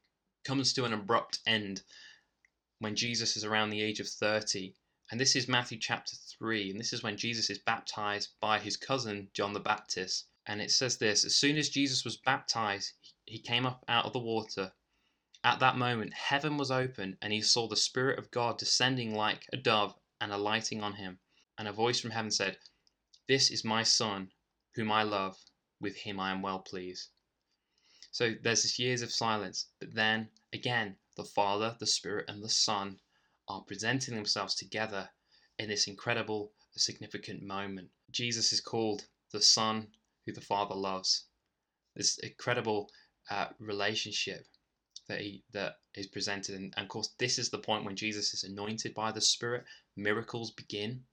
comes 0.44 0.74
to 0.74 0.86
an 0.86 0.94
abrupt 0.94 1.40
end 1.48 1.82
when 2.80 2.96
Jesus 2.96 3.36
is 3.36 3.44
around 3.44 3.70
the 3.70 3.82
age 3.82 4.00
of 4.00 4.08
30. 4.08 4.76
And 5.10 5.20
this 5.20 5.36
is 5.36 5.48
Matthew 5.48 5.78
chapter 5.80 6.16
3. 6.40 6.72
And 6.72 6.80
this 6.80 6.94
is 6.94 7.02
when 7.02 7.18
Jesus 7.18 7.50
is 7.50 7.60
baptized 7.60 8.30
by 8.42 8.60
his 8.60 8.78
cousin, 8.78 9.30
John 9.34 9.54
the 9.54 9.60
Baptist. 9.60 10.26
And 10.46 10.62
it 10.62 10.72
says 10.72 10.98
this 10.98 11.26
As 11.26 11.36
soon 11.36 11.58
as 11.58 11.70
Jesus 11.70 12.04
was 12.04 12.18
baptized, 12.18 12.94
he 13.26 13.40
came 13.40 13.66
up 13.66 13.84
out 13.88 14.06
of 14.06 14.14
the 14.14 14.20
water. 14.20 14.72
At 15.50 15.60
that 15.60 15.78
moment, 15.78 16.14
heaven 16.14 16.58
was 16.58 16.72
open, 16.72 17.18
and 17.22 17.32
he 17.32 17.42
saw 17.42 17.70
the 17.70 17.78
Spirit 17.78 18.20
of 18.20 18.32
God 18.32 18.58
descending 18.58 19.16
like 19.16 19.48
a 19.54 19.56
dove 19.56 19.98
and 20.20 20.34
alighting 20.34 20.84
on 20.84 20.96
him. 20.96 21.20
And 21.58 21.70
a 21.70 21.72
voice 21.72 22.02
from 22.02 22.12
heaven 22.12 22.32
said, 22.32 22.60
This 23.30 23.50
is 23.50 23.64
my 23.64 23.84
Son, 23.84 24.34
whom 24.76 24.92
I 24.92 25.04
love. 25.04 25.42
With 25.80 26.00
him 26.00 26.20
I 26.20 26.32
am 26.32 26.42
well 26.42 26.60
pleased. 26.60 27.12
So 28.12 28.34
there's 28.42 28.64
this 28.64 28.78
years 28.78 29.02
of 29.02 29.14
silence, 29.14 29.70
but 29.80 29.94
then 29.94 30.32
again, 30.52 30.98
the 31.16 31.24
Father, 31.24 31.78
the 31.80 31.88
Spirit, 31.88 32.26
and 32.28 32.44
the 32.44 32.50
Son 32.50 33.00
are 33.48 33.62
presenting 33.62 34.16
themselves 34.16 34.54
together 34.54 35.12
in 35.58 35.70
this 35.70 35.88
incredible, 35.88 36.52
significant 36.76 37.42
moment. 37.42 37.92
Jesus 38.12 38.52
is 38.52 38.60
called 38.60 39.08
the 39.32 39.42
Son 39.42 39.96
who 40.26 40.34
the 40.34 40.42
Father 40.42 40.76
loves. 40.76 41.28
This 41.96 42.18
incredible 42.18 42.92
uh, 43.30 43.54
relationship 43.60 44.46
that 45.08 45.22
he 45.22 45.44
that 45.54 45.80
is 45.96 46.08
presented, 46.08 46.56
and, 46.56 46.74
and 46.78 46.86
of 46.86 46.90
course, 46.90 47.10
this 47.18 47.40
is 47.40 47.50
the 47.50 47.60
point 47.60 47.86
when 47.86 47.96
Jesus 47.96 48.34
is 48.34 48.44
anointed 48.44 48.94
by 48.94 49.12
the 49.12 49.22
Spirit. 49.22 49.66
Miracles 49.96 50.52
begin, 50.52 51.04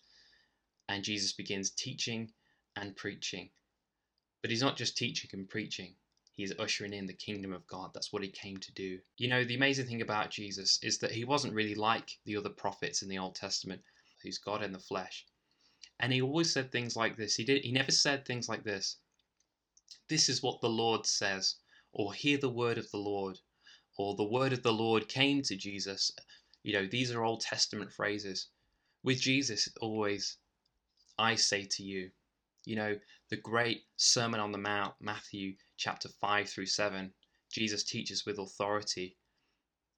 and 0.89 1.05
Jesus 1.05 1.33
begins 1.33 1.71
teaching 1.71 2.33
and 2.77 2.97
preaching. 2.97 3.51
But 4.43 4.51
he's 4.51 4.63
not 4.63 4.77
just 4.77 4.97
teaching 4.97 5.31
and 5.33 5.49
preaching 5.49 5.97
He's 6.37 6.53
ushering 6.59 6.93
in 6.93 7.07
the 7.07 7.15
kingdom 7.15 7.53
of 7.53 7.65
God. 7.69 7.95
That's 7.95 8.13
what 8.13 8.25
he 8.25 8.29
came 8.29 8.57
to 8.57 8.73
do. 8.73 9.01
You 9.19 9.29
know, 9.29 9.45
the 9.45 9.55
amazing 9.55 9.87
thing 9.87 10.03
about 10.03 10.33
Jesus 10.33 10.81
is 10.83 10.99
that 10.99 11.13
he 11.13 11.25
wasn't 11.25 11.55
really 11.55 11.77
like 11.77 12.19
the 12.25 12.37
other 12.37 12.51
prophets 12.51 13.03
in 13.03 13.09
the 13.09 13.19
Old 13.19 13.37
Testament, 13.37 13.85
who's 14.21 14.39
God 14.39 14.61
in 14.61 14.73
the 14.73 14.81
flesh. 14.81 15.27
And 16.01 16.13
he 16.13 16.21
always 16.21 16.53
said 16.53 16.73
things 16.73 16.97
like 16.97 17.17
this. 17.17 17.37
He 17.37 17.45
did 17.45 17.63
he 17.63 17.71
never 17.71 17.93
said 17.93 18.27
things 18.27 18.49
like 18.49 18.65
this. 18.65 18.97
This 20.09 20.29
is 20.29 20.43
what 20.43 20.61
the 20.61 20.69
Lord 20.69 21.07
says, 21.07 21.55
or 21.93 22.13
hear 22.13 22.37
the 22.37 22.51
word 22.51 22.79
of 22.79 22.91
the 22.91 22.99
Lord, 22.99 23.39
or 23.97 24.15
the 24.15 24.25
word 24.25 24.53
of 24.53 24.63
the 24.63 24.73
Lord 24.73 25.09
came 25.09 25.43
to 25.43 25.57
Jesus. 25.57 26.13
You 26.63 26.73
know, 26.73 26.87
these 26.87 27.13
are 27.13 27.23
Old 27.23 27.41
Testament 27.41 27.93
phrases. 27.93 28.49
With 29.03 29.21
Jesus, 29.21 29.69
always, 29.81 30.39
I 31.19 31.35
say 31.35 31.65
to 31.65 31.83
you. 31.83 32.11
You 32.65 32.77
know, 32.77 32.99
the 33.29 33.37
great 33.37 33.83
Sermon 33.97 34.41
on 34.41 34.51
the 34.51 34.59
Mount, 34.59 34.95
Matthew 35.01 35.55
chapter 35.77 36.09
5 36.09 36.49
through 36.49 36.67
7, 36.67 37.13
Jesus 37.53 37.85
teaches 37.85 38.25
with 38.25 38.39
authority. 38.39 39.17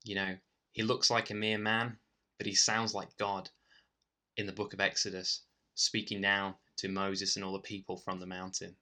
You 0.05 0.17
know, 0.17 0.37
he 0.73 0.83
looks 0.83 1.11
like 1.11 1.31
a 1.31 1.35
mere 1.35 1.59
man, 1.59 1.97
but 2.39 2.47
he 2.47 2.55
sounds 2.55 2.93
like 2.93 3.17
God 3.17 3.49
in 4.37 4.47
the 4.47 4.53
book 4.53 4.75
of 4.75 4.81
Exodus, 4.81 5.43
speaking 5.75 6.21
down 6.21 6.55
to 6.79 6.89
Moses 6.89 7.37
and 7.37 7.45
all 7.45 7.53
the 7.53 7.61
people 7.61 7.97
from 7.97 8.21
the 8.21 8.27
mountain. 8.27 8.77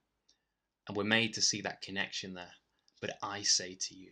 And 0.87 0.97
we're 0.97 1.03
made 1.03 1.33
to 1.35 1.41
see 1.41 1.61
that 1.61 1.81
connection 1.81 2.33
there. 2.33 2.53
But 3.01 3.17
I 3.21 3.43
say 3.43 3.77
to 3.79 3.95
you, 3.95 4.11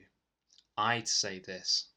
I 0.78 1.04
say 1.04 1.40
this. 1.40 1.90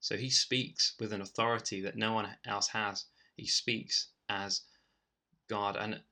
So 0.00 0.16
he 0.16 0.30
speaks 0.30 0.94
with 1.00 1.12
an 1.12 1.20
authority 1.20 1.80
that 1.80 1.96
no 1.96 2.12
one 2.12 2.28
else 2.44 2.68
has. 2.68 3.06
He 3.36 3.46
speaks 3.46 4.08
as 4.28 4.62
God. 5.48 5.76
And 5.76 6.02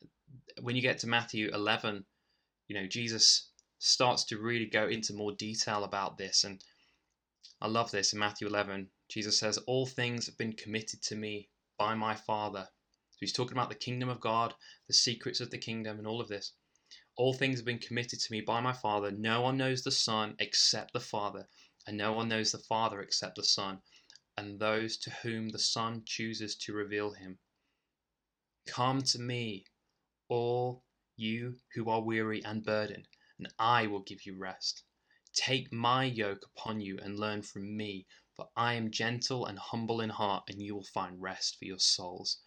when 0.61 0.77
you 0.77 0.83
get 0.83 0.99
to 1.01 1.07
Matthew 1.07 1.51
11, 1.53 2.05
you 2.69 2.75
know, 2.75 2.87
Jesus 2.87 3.51
starts 3.79 4.25
to 4.25 4.39
really 4.39 4.67
go 4.67 4.89
into 4.89 5.13
more 5.13 5.33
detail 5.33 5.85
about 5.85 6.19
this. 6.19 6.45
And 6.45 6.65
I 7.61 7.69
love 7.69 7.91
this 7.91 8.13
in 8.13 8.19
Matthew 8.19 8.49
11. 8.49 8.91
Jesus 9.09 9.39
says, 9.39 9.59
All 9.59 9.87
things 9.87 10.27
have 10.27 10.39
been 10.39 10.55
committed 10.55 11.03
to 11.03 11.15
me 11.15 11.51
by 11.79 11.95
my 11.95 12.15
Father. 12.15 12.69
So 13.11 13.17
he's 13.21 13.33
talking 13.33 13.57
about 13.57 13.69
the 13.69 13.75
kingdom 13.75 14.09
of 14.09 14.21
God, 14.21 14.55
the 14.89 14.95
secrets 14.95 15.41
of 15.41 15.51
the 15.51 15.59
kingdom, 15.59 15.99
and 15.99 16.07
all 16.07 16.21
of 16.21 16.29
this. 16.29 16.53
All 17.17 17.33
things 17.33 17.59
have 17.59 17.67
been 17.67 17.79
committed 17.79 18.19
to 18.21 18.33
me 18.33 18.41
by 18.41 18.61
my 18.61 18.73
Father. 18.73 19.13
No 19.13 19.41
one 19.43 19.57
knows 19.57 19.83
the 19.83 19.93
Son 19.93 20.35
except 20.41 20.93
the 20.93 21.01
Father, 21.01 21.49
and 21.87 21.97
no 21.97 22.13
one 22.13 22.29
knows 22.29 22.53
the 22.53 22.59
Father 22.59 23.01
except 23.01 23.37
the 23.37 23.45
Son, 23.45 23.83
and 24.37 24.59
those 24.59 24.97
to 24.97 25.11
whom 25.11 25.51
the 25.51 25.59
Son 25.59 26.03
chooses 26.05 26.57
to 26.57 26.73
reveal 26.73 27.13
him. 27.13 27.39
Come 28.67 29.03
to 29.03 29.19
me, 29.19 29.67
all 30.29 30.85
you 31.17 31.61
who 31.75 31.91
are 31.91 32.01
weary 32.01 32.43
and 32.45 32.65
burdened, 32.65 33.09
and 33.39 33.53
I 33.59 33.87
will 33.87 34.01
give 34.01 34.25
you 34.25 34.37
rest. 34.37 34.83
Take 35.35 35.73
my 35.73 36.05
yoke 36.05 36.47
upon 36.57 36.81
you 36.81 36.99
and 36.99 37.19
learn 37.19 37.43
from 37.43 37.77
me, 37.77 38.07
for 38.35 38.49
I 38.57 38.75
am 38.75 38.91
gentle 38.91 39.47
and 39.47 39.59
humble 39.59 40.01
in 40.01 40.11
heart, 40.11 40.45
and 40.49 40.63
you 40.63 40.75
will 40.75 40.85
find 40.85 41.21
rest 41.21 41.59
for 41.59 41.67
your 41.67 41.79
souls. 41.79 42.41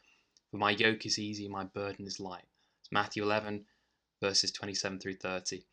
For 0.51 0.57
my 0.57 0.71
yoke 0.71 1.05
is 1.05 1.19
easy, 1.19 1.47
my 1.47 1.65
burden 1.65 2.07
is 2.07 2.19
light. 2.19 2.47
It's 2.81 2.91
Matthew 2.91 3.23
11, 3.23 3.65
verses 4.21 4.51
27 4.51 4.99
through 4.99 5.17
30. 5.17 5.65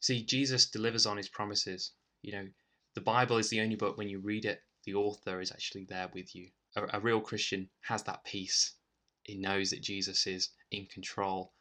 See, 0.00 0.24
Jesus 0.24 0.70
delivers 0.70 1.06
on 1.06 1.16
his 1.16 1.28
promises. 1.28 1.92
You 2.22 2.32
know, 2.32 2.48
the 2.94 3.00
Bible 3.00 3.38
is 3.38 3.48
the 3.48 3.60
only 3.60 3.76
book 3.76 3.96
when 3.96 4.08
you 4.08 4.20
read 4.20 4.44
it, 4.44 4.62
the 4.84 4.94
author 4.94 5.40
is 5.40 5.52
actually 5.52 5.84
there 5.84 6.10
with 6.12 6.34
you. 6.34 6.50
A, 6.76 6.98
a 6.98 7.00
real 7.00 7.20
Christian 7.20 7.68
has 7.82 8.02
that 8.04 8.24
peace. 8.24 8.74
He 9.22 9.36
knows 9.36 9.70
that 9.70 9.82
Jesus 9.82 10.26
is 10.26 10.50
in 10.70 10.86
control 10.86 11.52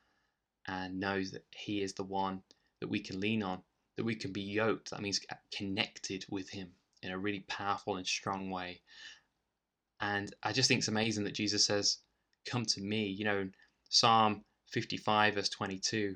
and 0.68 1.00
knows 1.00 1.32
that 1.32 1.46
he 1.52 1.82
is 1.82 1.94
the 1.94 2.04
one 2.04 2.42
that 2.80 2.90
we 2.90 3.00
can 3.00 3.20
lean 3.20 3.44
on, 3.44 3.62
that 3.98 4.04
we 4.04 4.16
can 4.16 4.32
be 4.32 4.42
yoked. 4.42 4.90
That 4.90 5.02
means 5.02 5.20
connected 5.56 6.26
with 6.30 6.50
him 6.50 6.72
in 7.02 7.12
a 7.12 7.20
really 7.20 7.42
powerful 7.42 7.98
and 7.98 8.08
strong 8.08 8.50
way. 8.50 8.82
And 10.00 10.34
I 10.44 10.52
just 10.52 10.68
think 10.68 10.80
it's 10.80 10.88
amazing 10.88 11.24
that 11.26 11.36
Jesus 11.36 11.66
says, 11.66 12.00
Come 12.46 12.66
to 12.66 12.82
me. 12.82 13.06
You 13.06 13.26
know, 13.26 13.50
Psalm 13.90 14.44
55, 14.70 15.36
verse 15.36 15.50
22, 15.50 16.16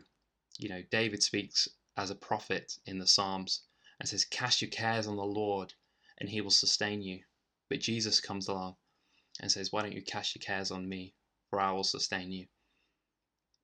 you 0.58 0.70
know, 0.70 0.82
David 0.90 1.22
speaks 1.22 1.68
as 1.98 2.10
a 2.10 2.16
prophet 2.16 2.74
in 2.86 2.98
the 2.98 3.08
Psalms 3.08 3.62
and 4.00 4.10
says, 4.10 4.26
Cast 4.26 4.62
your 4.62 4.70
cares 4.72 5.08
on 5.08 5.16
the 5.16 5.24
Lord 5.24 5.74
and 6.18 6.30
he 6.30 6.42
will 6.42 6.52
sustain 6.52 7.02
you. 7.02 7.24
But 7.70 7.80
Jesus 7.80 8.20
comes 8.20 8.48
along 8.48 8.76
and 9.40 9.52
says, 9.52 9.72
Why 9.72 9.82
don't 9.82 9.94
you 9.94 10.02
cast 10.02 10.36
your 10.36 10.42
cares 10.42 10.72
on 10.72 10.88
me, 10.88 11.14
for 11.50 11.60
I 11.60 11.72
will 11.72 11.84
sustain 11.84 12.32
you? 12.32 12.48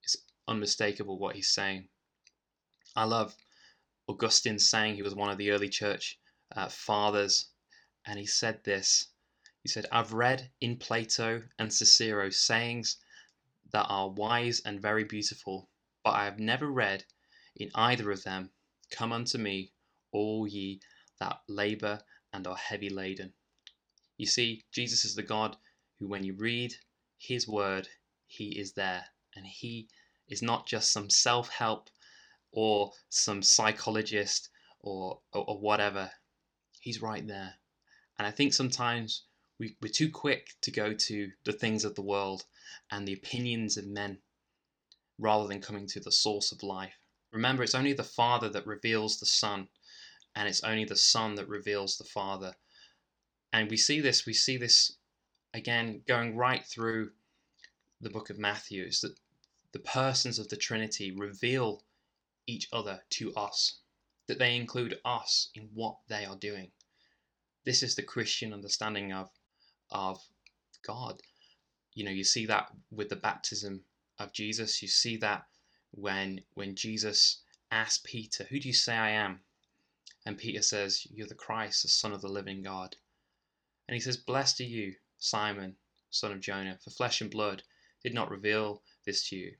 It's 0.02 0.16
unmistakable 0.48 1.18
what 1.18 1.36
he's 1.36 1.52
saying. 1.52 1.88
I 2.94 3.04
love 3.04 3.34
Augustine 4.08 4.58
saying 4.58 4.96
he 4.96 5.02
was 5.02 5.14
one 5.14 5.30
of 5.30 5.38
the 5.38 5.50
early 5.50 5.68
church 5.68 6.18
uh, 6.54 6.68
fathers, 6.68 7.50
and 8.04 8.18
he 8.18 8.26
said 8.26 8.64
this. 8.64 9.06
He 9.62 9.68
said, 9.68 9.86
I've 9.92 10.12
read 10.12 10.50
in 10.60 10.76
Plato 10.76 11.44
and 11.58 11.72
Cicero 11.72 12.28
sayings 12.30 12.98
that 13.72 13.86
are 13.88 14.10
wise 14.10 14.60
and 14.60 14.82
very 14.82 15.04
beautiful, 15.04 15.70
but 16.04 16.10
I 16.10 16.24
have 16.24 16.38
never 16.38 16.70
read 16.70 17.04
in 17.56 17.70
either 17.74 18.10
of 18.10 18.24
them, 18.24 18.50
Come 18.90 19.12
unto 19.12 19.38
me, 19.38 19.72
all 20.12 20.46
ye 20.46 20.80
that 21.18 21.40
labour 21.48 22.00
and 22.32 22.46
are 22.46 22.56
heavy 22.56 22.90
laden. 22.90 23.32
You 24.16 24.26
see, 24.26 24.64
Jesus 24.70 25.04
is 25.04 25.14
the 25.14 25.22
God 25.22 25.56
who, 25.98 26.06
when 26.06 26.24
you 26.24 26.34
read 26.34 26.74
his 27.18 27.48
word, 27.48 27.88
he 28.26 28.58
is 28.58 28.72
there. 28.74 29.06
And 29.34 29.46
he 29.46 29.88
is 30.28 30.42
not 30.42 30.66
just 30.66 30.92
some 30.92 31.10
self 31.10 31.48
help 31.48 31.90
or 32.50 32.92
some 33.08 33.42
psychologist 33.42 34.50
or, 34.80 35.20
or, 35.32 35.44
or, 35.48 35.58
whatever. 35.58 36.10
He's 36.80 37.00
right 37.00 37.26
there. 37.26 37.54
And 38.18 38.26
I 38.26 38.30
think 38.30 38.52
sometimes 38.52 39.24
we, 39.58 39.76
we're 39.80 39.88
too 39.88 40.10
quick 40.10 40.54
to 40.62 40.70
go 40.70 40.92
to 40.92 41.30
the 41.44 41.52
things 41.52 41.84
of 41.84 41.94
the 41.94 42.02
world 42.02 42.44
and 42.90 43.06
the 43.06 43.14
opinions 43.14 43.76
of 43.76 43.86
men 43.86 44.18
rather 45.18 45.46
than 45.46 45.60
coming 45.60 45.86
to 45.88 46.00
the 46.00 46.12
source 46.12 46.52
of 46.52 46.62
life. 46.62 46.98
Remember, 47.32 47.62
it's 47.62 47.74
only 47.74 47.92
the 47.92 48.04
Father 48.04 48.48
that 48.50 48.66
reveals 48.66 49.18
the 49.18 49.26
Son, 49.26 49.68
and 50.34 50.48
it's 50.48 50.62
only 50.62 50.84
the 50.84 50.96
Son 50.96 51.34
that 51.36 51.48
reveals 51.48 51.96
the 51.96 52.04
Father. 52.04 52.54
And 53.52 53.70
we 53.70 53.76
see 53.76 54.00
this, 54.00 54.26
we 54.26 54.32
see 54.32 54.56
this 54.56 54.96
again 55.54 56.02
going 56.06 56.36
right 56.36 56.64
through 56.64 57.10
the 58.00 58.10
book 58.10 58.30
of 58.30 58.38
Matthew, 58.38 58.84
is 58.84 59.00
that 59.00 59.18
the 59.72 59.78
persons 59.78 60.38
of 60.38 60.48
the 60.48 60.56
Trinity 60.56 61.10
reveal 61.10 61.82
each 62.46 62.68
other 62.72 63.00
to 63.10 63.34
us, 63.34 63.78
that 64.26 64.38
they 64.38 64.56
include 64.56 64.98
us 65.04 65.50
in 65.54 65.68
what 65.74 65.96
they 66.08 66.24
are 66.24 66.36
doing. 66.36 66.70
This 67.64 67.82
is 67.82 67.94
the 67.94 68.02
Christian 68.02 68.52
understanding 68.52 69.12
of, 69.12 69.30
of 69.90 70.20
God 70.84 71.22
you 71.94 72.04
know 72.04 72.10
you 72.10 72.24
see 72.24 72.46
that 72.46 72.68
with 72.90 73.08
the 73.08 73.16
baptism 73.16 73.84
of 74.18 74.32
Jesus 74.32 74.82
you 74.82 74.88
see 74.88 75.16
that 75.18 75.44
when 75.90 76.40
when 76.54 76.74
Jesus 76.74 77.42
asked 77.70 78.04
Peter 78.04 78.44
who 78.44 78.58
do 78.58 78.68
you 78.68 78.74
say 78.74 78.94
I 78.94 79.10
am 79.10 79.40
and 80.24 80.38
Peter 80.38 80.62
says 80.62 81.06
you're 81.10 81.26
the 81.26 81.34
Christ 81.34 81.82
the 81.82 81.88
son 81.88 82.12
of 82.12 82.20
the 82.20 82.28
living 82.28 82.62
God 82.62 82.96
and 83.88 83.94
he 83.94 84.00
says 84.00 84.16
blessed 84.16 84.60
are 84.60 84.64
you 84.64 84.94
Simon 85.18 85.76
son 86.10 86.32
of 86.32 86.40
Jonah 86.40 86.78
for 86.82 86.90
flesh 86.90 87.20
and 87.20 87.30
blood 87.30 87.62
did 88.02 88.14
not 88.14 88.30
reveal 88.30 88.82
this 89.04 89.28
to 89.28 89.36
you 89.36 89.56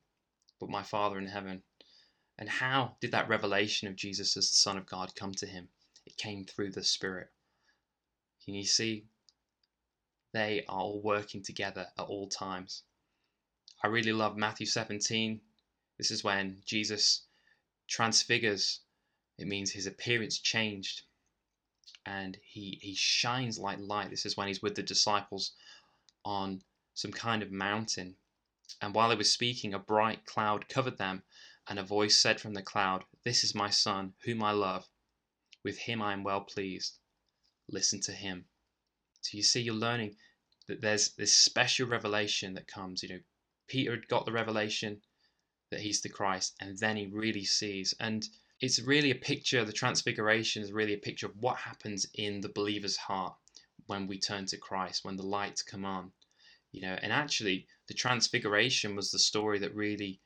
but 0.60 0.70
my 0.70 0.82
father 0.82 1.18
in 1.18 1.26
heaven 1.26 1.62
and 2.38 2.48
how 2.48 2.96
did 3.00 3.12
that 3.12 3.28
revelation 3.28 3.88
of 3.88 3.96
Jesus 3.96 4.36
as 4.36 4.48
the 4.48 4.56
son 4.56 4.76
of 4.76 4.86
God 4.86 5.14
come 5.14 5.32
to 5.34 5.46
him 5.46 5.68
it 6.06 6.16
came 6.16 6.44
through 6.44 6.70
the 6.72 6.84
spirit 6.84 7.28
can 8.44 8.54
you 8.54 8.64
see 8.64 9.06
they 10.32 10.64
are 10.66 10.76
all 10.76 11.02
working 11.02 11.42
together 11.42 11.92
at 11.98 12.06
all 12.06 12.26
times. 12.26 12.84
I 13.84 13.88
really 13.88 14.14
love 14.14 14.36
Matthew 14.36 14.66
17. 14.66 15.42
This 15.98 16.10
is 16.10 16.24
when 16.24 16.62
Jesus 16.64 17.26
transfigures. 17.86 18.80
It 19.42 19.48
means 19.48 19.72
his 19.72 19.86
appearance 19.86 20.38
changed 20.38 21.02
and 22.06 22.38
he, 22.44 22.78
he 22.80 22.94
shines 22.94 23.58
like 23.58 23.78
light. 23.80 24.10
This 24.10 24.24
is 24.24 24.36
when 24.36 24.46
he's 24.46 24.62
with 24.62 24.76
the 24.76 24.84
disciples 24.84 25.52
on 26.24 26.62
some 26.94 27.10
kind 27.10 27.42
of 27.42 27.50
mountain. 27.50 28.16
And 28.80 28.94
while 28.94 29.10
he 29.10 29.16
was 29.16 29.32
speaking, 29.32 29.74
a 29.74 29.80
bright 29.80 30.24
cloud 30.26 30.68
covered 30.68 30.96
them, 30.96 31.24
and 31.66 31.78
a 31.80 31.82
voice 31.82 32.16
said 32.16 32.40
from 32.40 32.54
the 32.54 32.62
cloud, 32.62 33.04
This 33.24 33.42
is 33.42 33.52
my 33.52 33.68
Son, 33.68 34.14
whom 34.24 34.44
I 34.44 34.52
love. 34.52 34.88
With 35.64 35.78
him 35.78 36.00
I 36.00 36.12
am 36.12 36.22
well 36.22 36.42
pleased. 36.42 36.98
Listen 37.68 38.00
to 38.02 38.12
him. 38.12 38.46
So 39.22 39.36
you 39.36 39.42
see, 39.42 39.60
you're 39.60 39.74
learning 39.74 40.16
that 40.68 40.80
there's 40.80 41.10
this 41.10 41.32
special 41.32 41.88
revelation 41.88 42.54
that 42.54 42.68
comes. 42.68 43.02
You 43.02 43.08
know, 43.08 43.20
Peter 43.66 43.90
had 43.90 44.06
got 44.06 44.24
the 44.24 44.32
revelation 44.32 45.02
that 45.70 45.80
he's 45.80 46.00
the 46.00 46.08
Christ, 46.08 46.54
and 46.60 46.78
then 46.78 46.96
he 46.96 47.06
really 47.06 47.44
sees. 47.44 47.92
And 47.98 48.28
it's 48.62 48.80
really 48.80 49.10
a 49.10 49.16
picture, 49.16 49.64
the 49.64 49.72
transfiguration 49.72 50.62
is 50.62 50.72
really 50.72 50.94
a 50.94 50.98
picture 50.98 51.26
of 51.26 51.36
what 51.36 51.58
happens 51.58 52.06
in 52.14 52.40
the 52.40 52.48
believer's 52.48 52.96
heart 52.96 53.34
when 53.86 54.06
we 54.06 54.18
turn 54.18 54.46
to 54.46 54.56
Christ, 54.56 55.04
when 55.04 55.16
the 55.16 55.26
lights 55.26 55.62
come 55.62 55.84
on. 55.84 56.12
You 56.70 56.82
know, 56.82 56.96
and 57.02 57.12
actually, 57.12 57.66
the 57.88 57.94
transfiguration 57.94 58.96
was 58.96 59.10
the 59.10 59.18
story 59.18 59.58
that 59.58 59.74
really 59.74 60.20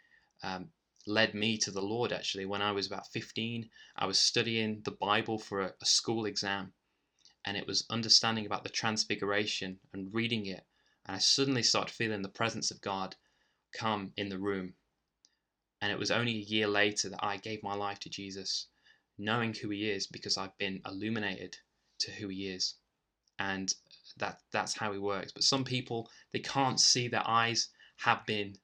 um, 0.45 0.69
led 1.07 1.35
me 1.35 1.59
to 1.59 1.73
the 1.73 1.83
Lord. 1.83 2.13
Actually, 2.13 2.47
when 2.47 2.63
I 2.63 2.71
was 2.73 2.87
about 2.87 3.09
15, 3.09 3.69
I 3.97 4.07
was 4.07 4.21
studying 4.21 4.83
the 4.83 4.93
Bible 4.93 5.39
for 5.39 5.63
a, 5.63 5.75
a 5.81 5.87
school 5.87 6.27
exam, 6.27 6.73
and 7.45 7.57
it 7.57 7.67
was 7.67 7.87
understanding 7.91 8.47
about 8.47 8.63
the 8.63 8.69
transfiguration 8.69 9.81
and 9.93 10.15
reading 10.15 10.47
it 10.47 10.65
and 11.07 11.17
i 11.17 11.19
suddenly 11.19 11.63
started 11.63 11.95
feeling 11.95 12.23
the 12.23 12.29
presence 12.29 12.71
of 12.71 12.81
god 12.81 13.15
come 13.73 14.13
in 14.17 14.29
the 14.29 14.39
room. 14.39 14.75
And 15.81 15.93
it 15.93 15.99
was 15.99 16.11
only 16.11 16.33
a 16.33 16.51
year 16.51 16.67
later 16.67 17.09
that 17.11 17.25
I 17.25 17.37
gave 17.37 17.63
my 17.63 17.75
life 17.75 18.01
to 18.01 18.11
Jesus, 18.11 18.69
knowing 19.19 19.55
who 19.55 19.71
he 19.71 19.91
is 19.91 20.07
because 20.07 20.37
I've 20.37 20.57
been 20.59 20.81
illuminated 20.87 21.57
to 22.01 22.11
who 22.11 22.29
he 22.29 22.49
is. 22.49 22.75
And 23.39 23.75
that 24.17 24.41
that's 24.51 24.75
how 24.75 24.93
he 24.93 24.99
works. 24.99 25.33
But 25.33 25.45
some 25.45 25.65
people 25.65 26.11
they 26.33 26.39
can't 26.39 26.81
see 26.81 27.09
their 27.09 27.27
eyes 27.27 27.69
have 27.99 28.25
been 28.27 28.57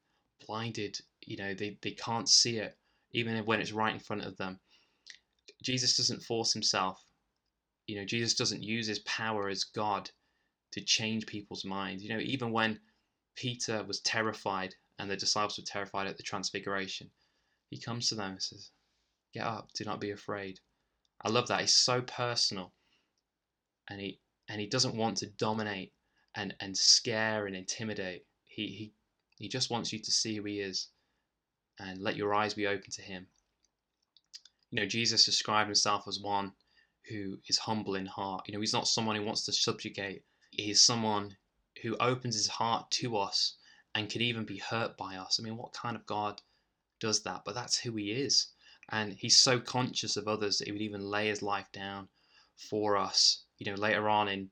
blinded. 0.47 0.99
You 1.21 1.37
know, 1.37 1.55
they, 1.55 1.79
they 1.83 1.93
can't 1.93 2.29
see 2.29 2.59
it, 2.59 2.77
even 3.13 3.45
when 3.45 3.61
it's 3.61 3.73
right 3.73 3.93
in 3.93 4.01
front 4.01 4.25
of 4.25 4.37
them. 4.37 4.59
Jesus 5.63 5.97
doesn't 5.97 6.23
force 6.23 6.53
himself. 6.53 7.05
You 7.87 7.97
know, 7.97 8.05
Jesus 8.05 8.35
doesn't 8.35 8.63
use 8.63 8.87
his 8.87 9.01
power 9.01 9.49
as 9.49 9.65
God 9.65 10.11
to 10.73 10.81
change 10.81 11.27
people's 11.27 11.65
minds. 11.65 12.03
You 12.03 12.11
know, 12.11 12.21
even 12.21 12.53
when 12.53 12.81
Peter 13.35 13.85
was 13.85 14.01
terrified 14.01 14.75
and 14.99 15.11
the 15.11 15.17
disciples 15.17 15.59
were 15.59 15.65
terrified 15.65 16.07
at 16.07 16.17
the 16.17 16.23
transfiguration, 16.23 17.11
he 17.71 17.81
comes 17.81 18.09
to 18.09 18.15
them 18.15 18.33
and 18.33 18.43
says, 18.43 18.71
Get 19.33 19.47
up, 19.47 19.71
do 19.75 19.85
not 19.85 20.01
be 20.01 20.11
afraid. 20.11 20.61
I 21.23 21.31
love 21.31 21.49
that. 21.49 21.61
He's 21.61 21.75
so 21.75 22.03
personal. 22.03 22.75
And 23.89 24.01
he 24.01 24.21
and 24.49 24.61
he 24.61 24.67
doesn't 24.67 24.97
want 24.97 25.17
to 25.19 25.27
dominate 25.27 25.93
and, 26.35 26.55
and 26.61 26.77
scare 26.77 27.47
and 27.47 27.57
intimidate. 27.57 28.27
He, 28.45 28.67
he 28.67 28.93
he 29.39 29.49
just 29.49 29.71
wants 29.71 29.93
you 29.93 29.99
to 29.99 30.11
see 30.11 30.37
who 30.37 30.45
he 30.45 30.61
is 30.61 30.89
and 31.79 31.99
let 31.99 32.17
your 32.17 32.35
eyes 32.35 32.55
be 32.55 32.67
open 32.67 32.91
to 32.91 33.03
him. 33.03 33.27
You 34.71 34.81
know, 34.81 34.87
Jesus 34.87 35.25
described 35.25 35.69
himself 35.69 36.07
as 36.07 36.21
one 36.21 36.53
who 37.09 37.39
is 37.49 37.59
humble 37.59 37.95
in 37.95 38.07
heart. 38.07 38.45
You 38.47 38.55
know, 38.55 38.61
he's 38.61 38.73
not 38.73 38.87
someone 38.87 39.17
who 39.17 39.25
wants 39.25 39.45
to 39.47 39.53
subjugate. 39.53 40.25
He's 40.51 40.83
someone 40.83 41.37
who 41.83 41.97
opens 41.99 42.37
his 42.37 42.49
heart 42.49 42.91
to 42.93 43.17
us 43.17 43.57
and 43.95 44.11
could 44.11 44.23
even 44.23 44.45
be 44.45 44.59
hurt 44.59 44.97
by 44.97 45.17
us. 45.17 45.39
I 45.39 45.43
mean, 45.43 45.57
what 45.57 45.73
kind 45.73 45.97
of 45.97 46.07
God 46.07 46.41
does 47.01 47.23
that? 47.23 47.43
But 47.45 47.55
that's 47.55 47.79
who 47.79 47.97
he 47.97 48.13
is. 48.13 48.49
And 48.91 49.13
he's 49.13 49.39
so 49.39 49.61
conscious 49.61 50.17
of 50.17 50.29
others 50.29 50.59
that 50.59 50.67
he 50.67 50.73
would 50.73 50.83
even 50.83 51.01
lay 51.01 51.29
his 51.29 51.43
life 51.43 51.71
down 51.73 52.09
for 52.57 52.97
us. 52.97 53.45
You 53.59 53.71
know, 53.71 53.79
later 53.79 54.09
on 54.09 54.29
in 54.29 54.51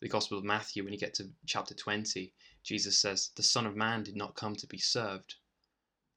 the 0.00 0.08
Gospel 0.08 0.38
of 0.38 0.44
Matthew, 0.44 0.84
when 0.84 0.92
you 0.92 0.98
get 0.98 1.14
to 1.14 1.30
chapter 1.46 1.74
20, 1.74 2.32
Jesus 2.62 2.98
says, 2.98 3.30
The 3.34 3.42
Son 3.42 3.66
of 3.66 3.76
Man 3.76 4.02
did 4.02 4.16
not 4.16 4.36
come 4.36 4.54
to 4.56 4.66
be 4.66 4.78
served, 4.78 5.36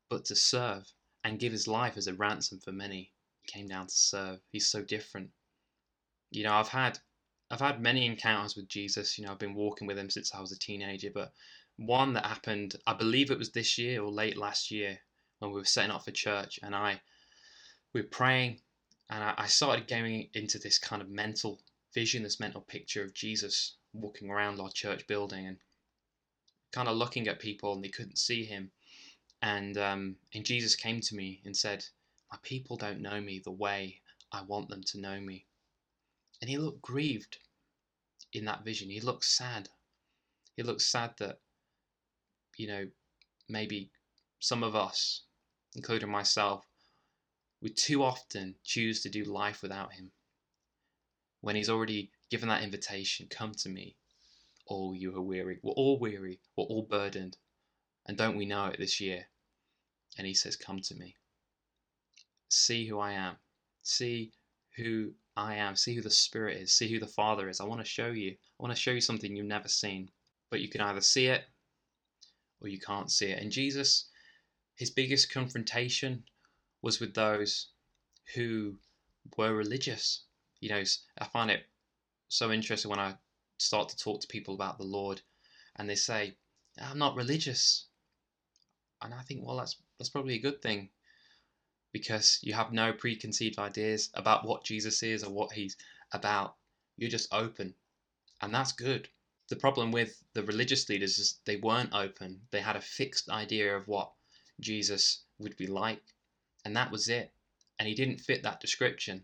but 0.10 0.26
to 0.26 0.36
serve 0.36 0.92
and 1.24 1.40
give 1.40 1.52
his 1.52 1.68
life 1.68 1.98
as 1.98 2.08
a 2.08 2.14
ransom 2.14 2.60
for 2.60 2.72
many. 2.72 3.12
He 3.42 3.48
came 3.52 3.68
down 3.68 3.88
to 3.88 3.96
serve. 3.96 4.40
He's 4.50 4.68
so 4.68 4.84
different. 4.84 5.32
You 6.32 6.44
know, 6.44 6.54
I've 6.54 6.70
had 6.70 7.00
I've 7.52 7.60
had 7.60 7.82
many 7.82 8.06
encounters 8.06 8.56
with 8.56 8.68
Jesus. 8.68 9.18
You 9.18 9.26
know, 9.26 9.32
I've 9.32 9.40
been 9.40 9.54
walking 9.54 9.88
with 9.88 9.98
him 9.98 10.10
since 10.10 10.34
I 10.34 10.40
was 10.40 10.52
a 10.52 10.58
teenager, 10.58 11.12
but 11.14 11.34
one 11.78 12.14
that 12.14 12.26
happened, 12.26 12.76
I 12.86 12.94
believe 12.94 13.32
it 13.32 13.38
was 13.38 13.52
this 13.52 13.78
year 13.78 14.02
or 14.02 14.12
late 14.12 14.38
last 14.38 14.72
year 14.72 15.00
when 15.40 15.52
we 15.52 15.60
were 15.60 15.66
setting 15.66 15.92
up 15.92 16.06
for 16.06 16.12
church, 16.12 16.60
and 16.62 16.76
I 16.76 17.02
we 17.94 18.02
were 18.02 18.08
praying, 18.08 18.60
and 19.10 19.24
I, 19.24 19.34
I 19.38 19.48
started 19.48 19.88
going 19.88 20.30
into 20.34 20.58
this 20.58 20.78
kind 20.80 21.02
of 21.02 21.10
mental 21.10 21.62
vision, 21.94 22.24
this 22.24 22.40
mental 22.40 22.62
picture 22.62 23.04
of 23.04 23.14
Jesus 23.14 23.76
walking 23.94 24.30
around 24.30 24.60
our 24.60 24.72
church 24.72 25.06
building 25.06 25.46
and 25.46 25.58
kind 26.72 26.88
of 26.88 26.98
looking 26.98 27.28
at 27.28 27.40
people, 27.40 27.74
and 27.74 27.84
they 27.84 27.90
couldn't 27.90 28.18
see 28.18 28.46
him. 28.46 28.72
And 29.42 29.78
um, 29.78 30.16
and 30.34 30.46
Jesus 30.46 30.76
came 30.76 31.02
to 31.02 31.16
me 31.16 31.42
and 31.46 31.56
said, 31.56 31.86
"My 32.32 32.38
people 32.42 32.78
don't 32.78 33.02
know 33.02 33.20
me 33.20 33.40
the 33.40 33.52
way 33.52 34.02
I 34.32 34.42
want 34.44 34.70
them 34.70 34.84
to 34.84 35.00
know 35.00 35.20
me." 35.20 35.46
And 36.42 36.50
he 36.50 36.58
looked 36.58 36.82
grieved 36.82 37.38
in 38.32 38.46
that 38.46 38.64
vision. 38.64 38.90
He 38.90 39.00
looked 39.00 39.26
sad. 39.26 39.70
He 40.56 40.64
looked 40.64 40.82
sad 40.82 41.16
that, 41.20 41.40
you 42.58 42.68
know, 42.68 42.88
maybe 43.50 43.92
some 44.40 44.64
of 44.64 44.76
us, 44.76 45.24
including 45.76 46.10
myself, 46.10 46.66
we 47.62 47.70
too 47.70 48.04
often 48.04 48.56
choose 48.64 49.02
to 49.02 49.10
do 49.10 49.24
life 49.24 49.62
without 49.62 49.94
him. 49.94 50.12
When 51.42 51.56
he's 51.56 51.70
already 51.70 52.12
given 52.30 52.50
that 52.50 52.64
invitation, 52.64 53.28
come 53.30 53.54
to 53.56 53.70
me, 53.70 53.96
all 54.66 54.96
you 54.96 55.16
are 55.16 55.22
weary. 55.22 55.60
We're 55.62 55.74
all 55.74 56.00
weary, 56.00 56.40
we're 56.56 56.66
all 56.66 56.84
burdened. 56.84 57.38
And 58.06 58.18
don't 58.18 58.38
we 58.38 58.46
know 58.46 58.66
it 58.66 58.80
this 58.80 59.00
year? 59.00 59.28
And 60.18 60.28
he 60.28 60.34
says, 60.34 60.56
Come 60.56 60.82
to 60.82 60.96
me. 60.96 61.16
See 62.50 62.86
who 62.86 63.00
I 63.00 63.14
am. 63.14 63.38
See 63.82 64.34
who 64.76 65.14
I 65.36 65.56
am. 65.56 65.76
See 65.76 65.96
who 65.96 66.02
the 66.02 66.10
Spirit 66.10 66.62
is. 66.62 66.74
See 66.74 66.92
who 66.92 67.00
the 67.00 67.08
Father 67.08 67.50
is. 67.50 67.60
I 67.60 67.66
want 67.66 67.82
to 67.82 67.86
show 67.86 68.12
you. 68.12 68.32
I 68.32 68.64
want 68.64 68.76
to 68.76 68.80
show 68.82 68.92
you 68.92 69.02
something 69.02 69.36
you've 69.36 69.46
never 69.46 69.68
seen. 69.68 70.12
But 70.52 70.62
you 70.62 70.70
can 70.70 70.82
either 70.82 71.02
see 71.02 71.28
it 71.28 71.46
or 72.64 72.70
you 72.70 72.80
can't 72.80 73.12
see 73.12 73.28
it. 73.28 73.42
And 73.42 73.52
Jesus, 73.52 74.10
his 74.76 74.90
biggest 74.90 75.32
confrontation 75.32 76.24
was 76.82 77.00
with 77.00 77.14
those 77.14 77.70
who 78.36 78.76
were 79.38 79.54
religious. 79.54 80.24
You 80.60 80.70
know, 80.70 80.84
I 81.20 81.26
find 81.26 81.52
it 81.52 81.66
so 82.28 82.52
interesting 82.52 82.90
when 82.90 83.00
I 83.00 83.16
start 83.58 83.90
to 83.90 83.98
talk 83.98 84.22
to 84.22 84.28
people 84.28 84.56
about 84.56 84.78
the 84.78 84.86
Lord 84.86 85.22
and 85.76 85.90
they 85.90 85.96
say, 85.96 86.36
I'm 86.82 86.98
not 86.98 87.16
religious. 87.16 87.86
And 89.02 89.14
I 89.14 89.22
think, 89.22 89.46
well, 89.46 89.58
that's 89.58 89.76
that's 89.98 90.10
probably 90.10 90.36
a 90.36 90.40
good 90.42 90.62
thing 90.62 90.90
because 91.92 92.40
you 92.42 92.54
have 92.54 92.74
no 92.74 92.92
preconceived 92.92 93.60
ideas 93.60 94.10
about 94.16 94.46
what 94.46 94.64
Jesus 94.64 95.04
is 95.04 95.24
or 95.24 95.32
what 95.32 95.52
he's 95.52 95.78
about. 96.12 96.56
You're 96.98 97.10
just 97.10 97.34
open, 97.34 97.76
and 98.42 98.54
that's 98.54 98.72
good. 98.72 99.10
The 99.54 99.60
problem 99.60 99.92
with 99.92 100.24
the 100.34 100.42
religious 100.42 100.90
leaders 100.90 101.20
is 101.20 101.40
they 101.46 101.58
weren't 101.58 101.94
open. 101.94 102.48
They 102.50 102.62
had 102.62 102.76
a 102.76 102.82
fixed 102.82 103.30
idea 103.30 103.78
of 103.78 103.88
what 103.88 104.12
Jesus 104.60 105.26
would 105.38 105.56
be 105.58 105.68
like, 105.68 106.16
and 106.66 106.76
that 106.76 106.90
was 106.90 107.08
it. 107.08 107.36
And 107.78 107.88
he 107.88 107.94
didn't 107.94 108.18
fit 108.18 108.42
that 108.42 108.62
description, 108.62 109.22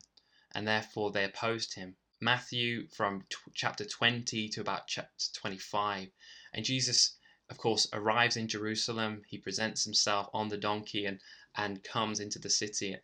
and 0.52 0.68
therefore 0.68 1.10
they 1.10 1.24
opposed 1.24 1.74
him. 1.74 1.98
Matthew 2.22 2.88
from 2.90 3.26
t- 3.28 3.38
chapter 3.56 3.84
20 3.84 4.50
to 4.50 4.62
about 4.62 4.88
chapter 4.88 5.34
25, 5.34 6.12
and 6.54 6.64
Jesus 6.64 7.18
of 7.50 7.58
course, 7.58 7.88
arrives 7.92 8.38
in 8.38 8.48
Jerusalem. 8.48 9.24
He 9.26 9.40
presents 9.40 9.84
himself 9.84 10.30
on 10.32 10.50
the 10.50 10.58
donkey 10.58 11.08
and 11.08 11.20
and 11.56 11.84
comes 11.84 12.20
into 12.20 12.38
the 12.38 12.52
city 12.52 12.96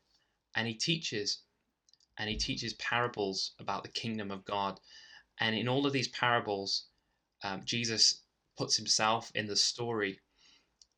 and 0.54 0.68
he 0.68 0.76
teaches 0.76 1.42
and 2.20 2.30
he 2.30 2.38
teaches 2.38 2.76
parables 2.76 3.56
about 3.58 3.82
the 3.82 3.90
kingdom 3.90 4.30
of 4.30 4.46
God. 4.46 4.80
And 5.40 5.56
in 5.56 5.68
all 5.68 5.88
of 5.88 5.94
these 5.94 6.08
parables, 6.10 6.86
um, 7.46 7.62
Jesus 7.64 8.24
puts 8.58 8.76
himself 8.76 9.32
in 9.36 9.46
the 9.46 9.56
story 9.56 10.20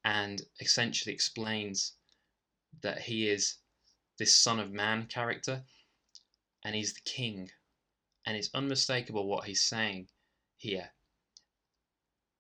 and 0.06 0.42
essentially 0.62 1.14
explains 1.14 1.94
that 2.82 3.02
he 3.02 3.28
is 3.28 3.58
this 4.18 4.34
Son 4.34 4.58
of 4.58 4.72
Man 4.72 5.08
character 5.08 5.66
and 6.64 6.74
he's 6.74 6.94
the 6.94 7.02
king. 7.02 7.50
And 8.26 8.38
it's 8.38 8.50
unmistakable 8.54 9.28
what 9.28 9.46
he's 9.46 9.62
saying 9.62 10.08
here. 10.56 10.90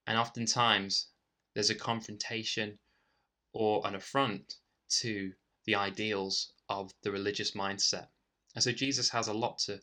And 0.05 0.17
oftentimes 0.17 1.07
there's 1.53 1.69
a 1.69 1.75
confrontation 1.75 2.79
or 3.51 3.85
an 3.85 3.95
affront 3.95 4.55
to 5.01 5.33
the 5.65 5.75
ideals 5.75 6.53
of 6.69 6.93
the 7.01 7.11
religious 7.11 7.51
mindset. 7.51 8.07
And 8.55 8.63
so 8.63 8.71
Jesus 8.71 9.09
has 9.09 9.27
a 9.27 9.33
lot 9.33 9.57
to 9.65 9.81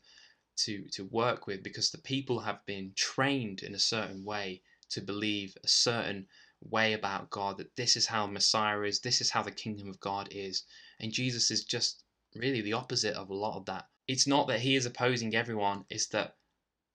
to 0.57 0.87
to 0.89 1.05
work 1.05 1.47
with 1.47 1.63
because 1.63 1.91
the 1.91 1.97
people 1.97 2.39
have 2.39 2.65
been 2.65 2.93
trained 2.95 3.63
in 3.63 3.75
a 3.75 3.79
certain 3.79 4.23
way 4.23 4.61
to 4.89 5.01
believe 5.01 5.57
a 5.63 5.67
certain 5.67 6.27
way 6.61 6.93
about 6.93 7.29
God 7.29 7.57
that 7.57 7.75
this 7.75 7.95
is 7.95 8.07
how 8.07 8.25
Messiah 8.27 8.81
is, 8.81 8.99
this 8.99 9.21
is 9.21 9.29
how 9.29 9.43
the 9.43 9.51
kingdom 9.51 9.89
of 9.89 9.99
God 9.99 10.29
is. 10.31 10.63
And 10.99 11.11
Jesus 11.11 11.51
is 11.51 11.63
just 11.63 12.03
really 12.33 12.61
the 12.61 12.73
opposite 12.73 13.15
of 13.15 13.29
a 13.29 13.35
lot 13.35 13.57
of 13.57 13.65
that. 13.65 13.87
It's 14.07 14.27
not 14.27 14.47
that 14.47 14.61
he 14.61 14.75
is 14.75 14.85
opposing 14.85 15.35
everyone, 15.35 15.85
it's 15.89 16.07
that 16.07 16.37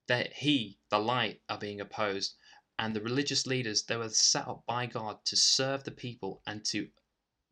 that 0.07 0.33
he, 0.33 0.79
the 0.89 0.99
light, 0.99 1.41
are 1.49 1.59
being 1.59 1.81
opposed. 1.81 2.35
And 2.79 2.97
the 2.97 3.01
religious 3.01 3.47
leaders, 3.47 3.85
they 3.85 3.97
were 3.97 4.09
set 4.09 4.49
up 4.49 4.65
by 4.67 4.87
God 4.87 5.25
to 5.27 5.37
serve 5.37 5.85
the 5.85 5.91
people 5.91 6.43
and 6.47 6.65
to 6.67 6.89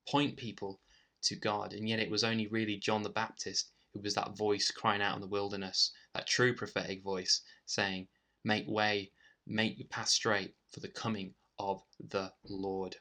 point 0.09 0.37
people 0.37 0.81
to 1.23 1.37
God. 1.37 1.73
And 1.73 1.89
yet 1.89 2.01
it 2.01 2.11
was 2.11 2.25
only 2.25 2.47
really 2.47 2.77
John 2.77 3.03
the 3.03 3.11
Baptist 3.11 3.71
who 3.93 4.01
was 4.01 4.15
that 4.15 4.37
voice 4.37 4.71
crying 4.71 5.03
out 5.03 5.15
in 5.15 5.21
the 5.21 5.27
wilderness, 5.27 5.93
that 6.15 6.27
true 6.27 6.55
prophetic 6.55 7.03
voice 7.03 7.43
saying, 7.67 8.09
Make 8.45 8.67
way, 8.69 9.13
make 9.47 9.79
your 9.79 9.89
path 9.89 10.09
straight 10.09 10.55
for 10.71 10.81
the 10.81 10.89
coming 10.89 11.35
of 11.59 11.83
the 11.99 12.33
Lord. 12.45 12.97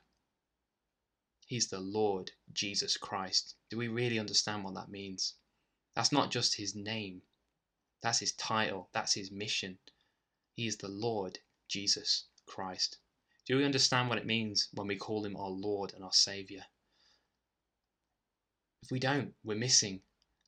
He's 1.45 1.67
the 1.67 1.79
Lord 1.79 2.31
Jesus 2.53 2.97
Christ. 2.97 3.55
Do 3.69 3.77
we 3.77 3.87
really 3.87 4.19
understand 4.19 4.63
what 4.63 4.73
that 4.75 4.89
means? 4.89 5.35
That's 5.95 6.11
not 6.11 6.31
just 6.31 6.55
his 6.55 6.75
name, 6.75 7.21
that's 8.01 8.19
his 8.19 8.33
title, 8.33 8.89
that's 8.93 9.13
his 9.13 9.31
mission. 9.31 9.79
He 10.53 10.67
is 10.67 10.77
the 10.77 10.89
Lord 10.89 11.39
Jesus 11.67 12.25
Christ. 12.45 12.97
Do 13.45 13.57
we 13.57 13.63
understand 13.65 14.09
what 14.09 14.17
it 14.17 14.25
means 14.25 14.69
when 14.73 14.87
we 14.87 14.97
call 14.97 15.25
him 15.25 15.37
our 15.37 15.49
Lord 15.49 15.93
and 15.93 16.03
our 16.03 16.13
Saviour? 16.13 16.63
If 18.83 18.91
we 18.91 18.99
don't, 18.99 19.33
we're 19.43 19.57
missing 19.57 20.01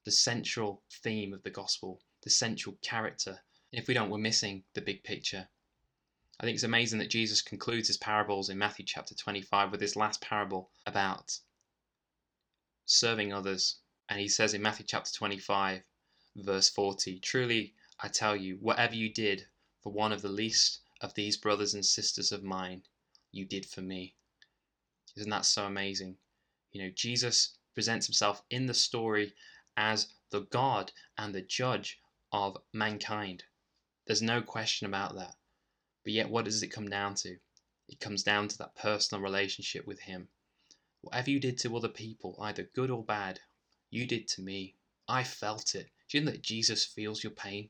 the 0.06 0.12
central 0.12 0.84
theme 1.04 1.34
of 1.34 1.44
the 1.44 1.50
gospel, 1.50 2.02
the 2.24 2.30
central 2.30 2.78
character. 2.82 3.40
If 3.72 3.88
we 3.88 3.94
don't, 3.94 4.10
we're 4.10 4.18
missing 4.18 4.64
the 4.74 4.82
big 4.82 5.04
picture. 5.04 5.50
I 6.40 6.46
think 6.46 6.56
it's 6.56 6.64
amazing 6.64 7.00
that 7.00 7.10
Jesus 7.10 7.42
concludes 7.42 7.88
his 7.88 7.98
parables 7.98 8.50
in 8.50 8.58
Matthew 8.58 8.86
chapter 8.86 9.14
25 9.14 9.72
with 9.72 9.80
this 9.82 9.96
last 9.96 10.22
parable 10.22 10.72
about 10.86 11.40
serving 12.86 13.34
others. 13.34 13.80
And 14.08 14.20
he 14.20 14.30
says 14.30 14.54
in 14.54 14.62
Matthew 14.62 14.86
chapter 14.88 15.12
25, 15.12 15.84
verse 16.38 16.70
40, 16.70 17.20
Truly 17.20 17.76
I 18.00 18.08
tell 18.08 18.36
you, 18.36 18.58
whatever 18.62 18.96
you 18.96 19.14
did 19.14 19.48
for 19.84 19.92
one 19.92 20.14
of 20.14 20.22
the 20.22 20.30
least 20.30 20.82
of 21.02 21.14
these 21.14 21.38
brothers 21.38 21.74
and 21.74 21.86
sisters 21.86 22.32
of 22.32 22.44
mine, 22.44 22.84
you 23.32 23.46
did 23.46 23.66
for 23.66 23.82
me. 23.82 24.16
Isn't 25.18 25.30
that 25.30 25.46
so 25.46 25.66
amazing? 25.66 26.18
You 26.72 26.84
know, 26.84 26.92
Jesus 26.96 27.58
presents 27.74 28.08
himself 28.08 28.42
in 28.50 28.66
the 28.66 28.74
story 28.74 29.34
as 29.80 30.14
the 30.30 30.42
God 30.42 30.92
and 31.18 31.34
the 31.34 31.42
judge 31.42 32.02
of 32.34 32.58
mankind. 32.74 33.46
There's 34.06 34.22
no 34.22 34.42
question 34.42 34.88
about 34.88 35.16
that. 35.16 35.36
But 36.04 36.12
yet, 36.12 36.30
what 36.30 36.44
does 36.44 36.62
it 36.62 36.68
come 36.68 36.90
down 36.90 37.16
to? 37.16 37.38
It 37.88 38.02
comes 38.02 38.22
down 38.22 38.50
to 38.50 38.58
that 38.58 38.76
personal 38.76 39.24
relationship 39.24 39.88
with 39.88 40.02
Him. 40.02 40.28
Whatever 41.00 41.32
you 41.32 41.40
did 41.40 41.58
to 41.60 41.78
other 41.78 41.88
people, 41.88 42.38
either 42.42 42.70
good 42.76 42.92
or 42.92 43.06
bad, 43.06 43.40
you 43.90 44.06
did 44.06 44.28
to 44.30 44.42
me. 44.42 44.76
I 45.08 45.24
felt 45.24 45.74
it. 45.76 45.90
Do 46.10 46.18
you 46.18 46.26
know 46.26 46.32
that 46.32 46.42
Jesus 46.42 46.84
feels 46.84 47.24
your 47.24 47.32
pain? 47.32 47.70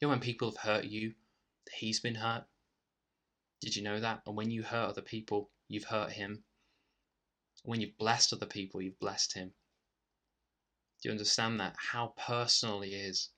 You 0.00 0.06
know 0.06 0.10
when 0.10 0.20
people 0.20 0.50
have 0.50 0.60
hurt 0.60 0.84
you, 0.84 1.14
He's 1.72 1.98
been 1.98 2.16
hurt? 2.16 2.44
Did 3.62 3.74
you 3.74 3.82
know 3.82 4.00
that? 4.00 4.20
And 4.26 4.36
when 4.36 4.50
you 4.50 4.62
hurt 4.62 4.90
other 4.90 5.02
people, 5.02 5.50
you've 5.66 5.84
hurt 5.84 6.12
Him. 6.12 6.44
When 7.62 7.80
you've 7.80 7.96
blessed 7.96 8.34
other 8.34 8.46
people, 8.46 8.82
you've 8.82 9.00
blessed 9.00 9.32
Him. 9.32 9.54
Do 11.00 11.08
you 11.08 11.12
understand 11.12 11.60
that? 11.60 11.76
How 11.76 12.14
personal 12.16 12.80
He 12.80 12.90
is. 12.90 13.30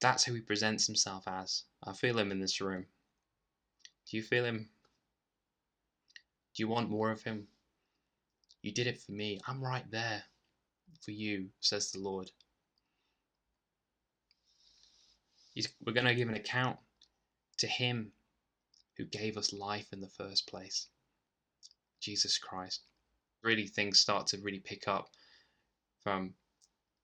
That's 0.00 0.24
who 0.24 0.34
He 0.34 0.40
presents 0.40 0.86
Himself 0.86 1.24
as. 1.28 1.64
I 1.84 1.92
feel 1.92 2.18
Him 2.18 2.32
in 2.32 2.40
this 2.40 2.60
room. 2.60 2.86
Do 4.10 4.16
you 4.16 4.22
feel 4.22 4.44
Him? 4.44 4.68
Do 6.54 6.62
you 6.62 6.68
want 6.68 6.90
more 6.90 7.10
of 7.10 7.22
Him? 7.22 7.46
You 8.62 8.72
did 8.72 8.86
it 8.86 9.00
for 9.00 9.12
me. 9.12 9.40
I'm 9.46 9.62
right 9.62 9.88
there 9.90 10.22
for 11.00 11.12
you, 11.12 11.48
says 11.60 11.92
the 11.92 12.00
Lord. 12.00 12.30
He's, 15.54 15.68
we're 15.84 15.92
going 15.92 16.06
to 16.06 16.14
give 16.14 16.28
an 16.28 16.34
account 16.34 16.78
to 17.58 17.66
Him 17.66 18.12
who 18.96 19.04
gave 19.04 19.36
us 19.36 19.52
life 19.52 19.86
in 19.92 20.00
the 20.00 20.08
first 20.08 20.46
place 20.46 20.88
Jesus 22.00 22.38
Christ. 22.38 22.82
Really, 23.42 23.66
things 23.66 24.00
start 24.00 24.26
to 24.28 24.38
really 24.38 24.58
pick 24.58 24.88
up 24.88 25.08
from 26.02 26.34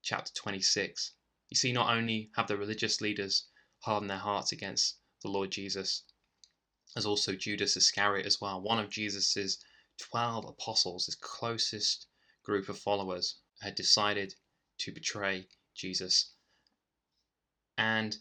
chapter 0.07 0.33
26. 0.35 1.15
You 1.49 1.57
see, 1.57 1.73
not 1.73 1.93
only 1.93 2.31
have 2.37 2.47
the 2.47 2.57
religious 2.57 3.01
leaders 3.01 3.49
hardened 3.81 4.09
their 4.09 4.19
hearts 4.19 4.53
against 4.53 4.99
the 5.23 5.29
Lord 5.29 5.51
Jesus, 5.51 6.05
as 6.95 7.05
also 7.05 7.35
Judas 7.35 7.77
Iscariot 7.77 8.25
as 8.25 8.41
well, 8.41 8.61
one 8.61 8.79
of 8.79 8.89
Jesus's 8.89 9.59
12 9.99 10.45
apostles, 10.45 11.07
his 11.07 11.17
closest 11.17 12.07
group 12.45 12.69
of 12.69 12.79
followers, 12.79 13.39
had 13.61 13.75
decided 13.75 14.37
to 14.79 14.93
betray 14.93 15.49
Jesus. 15.75 16.35
And 17.77 18.17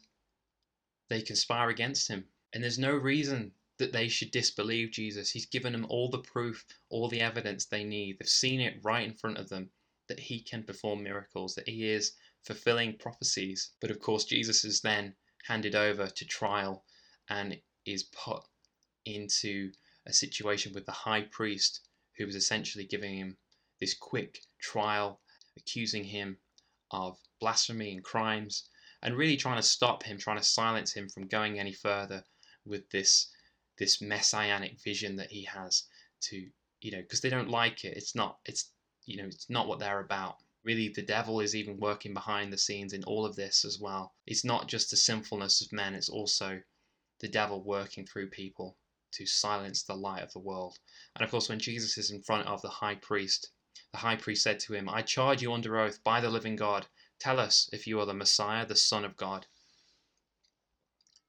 they 1.08 1.22
conspire 1.22 1.70
against 1.70 2.08
him. 2.08 2.26
And 2.52 2.64
there's 2.64 2.80
no 2.80 2.96
reason 2.96 3.54
that 3.78 3.92
they 3.92 4.08
should 4.08 4.32
disbelieve 4.32 4.90
Jesus. 4.90 5.30
He's 5.30 5.46
given 5.46 5.74
them 5.74 5.86
all 5.88 6.10
the 6.10 6.18
proof, 6.18 6.66
all 6.90 7.10
the 7.10 7.22
evidence 7.22 7.66
they 7.66 7.84
need. 7.84 8.18
They've 8.18 8.28
seen 8.28 8.60
it 8.60 8.84
right 8.84 9.08
in 9.08 9.14
front 9.14 9.38
of 9.38 9.50
them 9.50 9.70
that 10.08 10.20
he 10.20 10.42
can 10.42 10.64
perform 10.64 11.04
miracles, 11.04 11.56
that 11.56 11.68
he 11.68 11.90
is 11.90 12.14
fulfilling 12.44 12.98
prophecies. 12.98 13.72
But 13.82 13.92
of 13.92 14.00
course, 14.00 14.26
Jesus 14.26 14.64
is 14.64 14.82
then 14.82 15.16
handed 15.44 15.76
over 15.76 16.08
to 16.08 16.26
trial 16.26 16.86
and 17.30 17.60
is 17.86 18.04
put 18.04 18.44
into 19.06 19.72
a 20.06 20.14
situation 20.14 20.74
with 20.74 20.86
the 20.86 20.92
high 20.92 21.24
priest 21.24 21.82
who 22.18 22.26
was 22.26 22.36
essentially 22.36 22.86
giving 22.86 23.18
him 23.18 23.38
this 23.80 23.94
quick 23.94 24.40
trial, 24.60 25.22
accusing 25.58 26.04
him 26.04 26.38
of 26.92 27.18
blasphemy 27.40 27.92
and 27.92 28.04
crimes, 28.04 28.70
and 29.02 29.18
really 29.18 29.38
trying 29.38 29.58
to 29.58 29.64
stop 29.64 30.04
him, 30.04 30.18
trying 30.18 30.38
to 30.38 30.44
silence 30.44 30.94
him 30.94 31.10
from 31.10 31.28
going 31.28 31.60
any 31.60 31.74
further 31.74 32.24
with 32.66 32.90
this 32.90 33.30
this 33.78 34.02
messianic 34.02 34.82
vision 34.82 35.16
that 35.18 35.32
he 35.32 35.44
has 35.44 35.84
to 36.22 36.50
you 36.82 36.92
know 36.92 37.02
because 37.02 37.22
they 37.22 37.30
don't 37.30 37.50
like 37.50 37.84
it 37.84 37.98
it's 37.98 38.16
not 38.16 38.38
it's 38.46 38.72
you 39.06 39.18
know 39.18 39.26
it's 39.26 39.50
not 39.50 39.68
what 39.68 39.80
they're 39.80 40.00
about 40.00 40.38
really 40.64 40.90
the 40.90 41.02
devil 41.02 41.40
is 41.40 41.56
even 41.56 41.80
working 41.80 42.14
behind 42.14 42.52
the 42.52 42.58
scenes 42.58 42.94
in 42.94 43.04
all 43.04 43.26
of 43.26 43.36
this 43.36 43.64
as 43.66 43.80
well 43.80 44.14
it's 44.26 44.46
not 44.46 44.68
just 44.68 44.90
the 44.90 44.98
sinfulness 44.98 45.62
of 45.62 45.72
men 45.72 45.94
it's 45.94 46.10
also 46.10 46.62
the 47.20 47.28
devil 47.28 47.64
working 47.64 48.06
through 48.06 48.30
people 48.30 48.78
to 49.16 49.26
silence 49.26 49.84
the 49.84 49.96
light 49.96 50.22
of 50.22 50.34
the 50.34 50.40
world. 50.40 50.78
And 51.16 51.24
of 51.24 51.32
course, 51.32 51.48
when 51.48 51.60
Jesus 51.60 51.98
is 51.98 52.12
in 52.12 52.22
front 52.22 52.48
of 52.48 52.62
the 52.62 52.70
high 52.70 52.96
priest, 52.96 53.50
the 53.92 54.00
high 54.00 54.18
priest 54.18 54.44
said 54.44 54.60
to 54.62 54.74
him, 54.74 54.90
I 54.90 55.02
charge 55.02 55.42
you 55.42 55.54
under 55.54 55.80
oath 55.80 56.04
by 56.04 56.20
the 56.20 56.30
living 56.30 56.58
God, 56.58 56.88
tell 57.18 57.40
us 57.40 57.70
if 57.72 57.88
you 57.88 58.00
are 58.00 58.06
the 58.06 58.14
Messiah, 58.14 58.66
the 58.66 58.76
Son 58.76 59.06
of 59.06 59.16
God. 59.16 59.48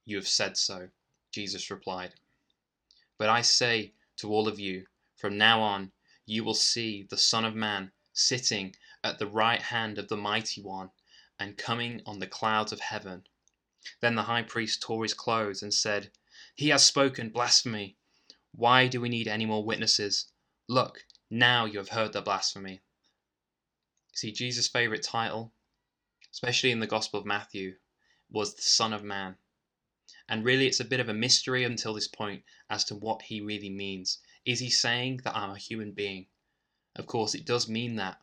You 0.05 0.17
have 0.17 0.27
said 0.27 0.57
so, 0.57 0.89
Jesus 1.33 1.71
replied. 1.71 2.15
But 3.19 3.29
I 3.29 3.43
say 3.43 3.95
to 4.17 4.31
all 4.31 4.49
of 4.49 4.59
you, 4.59 4.87
from 5.17 5.39
now 5.39 5.61
on 5.61 5.93
you 6.27 6.45
will 6.45 6.55
see 6.55 7.07
the 7.09 7.17
Son 7.17 7.45
of 7.45 7.55
Man 7.55 7.93
sitting 8.12 8.75
at 9.03 9.19
the 9.19 9.27
right 9.27 9.62
hand 9.62 9.99
of 9.99 10.09
the 10.09 10.17
Mighty 10.17 10.61
One 10.61 10.91
and 11.39 11.57
coming 11.57 12.03
on 12.05 12.19
the 12.19 12.27
clouds 12.27 12.73
of 12.73 12.81
heaven. 12.81 13.25
Then 14.01 14.17
the 14.17 14.23
high 14.23 14.43
priest 14.43 14.83
tore 14.83 15.05
his 15.05 15.15
clothes 15.15 15.62
and 15.62 15.73
said, 15.73 16.11
he 16.55 16.69
has 16.71 16.85
spoken 16.85 17.31
blasphemy. 17.31 17.97
Why 18.53 18.89
do 18.89 19.01
we 19.01 19.09
need 19.09 19.29
any 19.29 19.47
more 19.47 19.65
witnesses? 19.65 20.33
Look, 20.69 21.05
now 21.31 21.65
you 21.67 21.79
have 21.79 21.91
heard 21.91 22.12
the 22.12 22.23
blasphemy. 22.23 22.81
See, 24.15 24.33
Jesus' 24.33 24.69
favorite 24.69 25.03
title, 25.03 25.53
especially 26.33 26.71
in 26.73 26.81
the 26.81 26.87
Gospel 26.87 27.21
of 27.21 27.27
Matthew, 27.27 27.77
was 28.31 28.55
the 28.55 28.62
Son 28.62 28.93
of 28.93 29.05
Man. 29.05 29.37
And 30.29 30.45
really, 30.45 30.67
it's 30.67 30.81
a 30.81 30.85
bit 30.85 31.01
of 31.01 31.09
a 31.09 31.15
mystery 31.15 31.65
until 31.65 31.95
this 31.95 32.09
point 32.09 32.43
as 32.69 32.85
to 32.85 32.97
what 32.97 33.23
he 33.23 33.41
really 33.41 33.71
means. 33.71 34.19
Is 34.47 34.61
he 34.61 34.71
saying 34.71 35.23
that 35.25 35.37
I'm 35.37 35.51
a 35.51 35.59
human 35.59 35.91
being? 35.91 36.27
Of 36.95 37.07
course, 37.07 37.35
it 37.35 37.45
does 37.45 37.69
mean 37.69 37.97
that. 37.97 38.21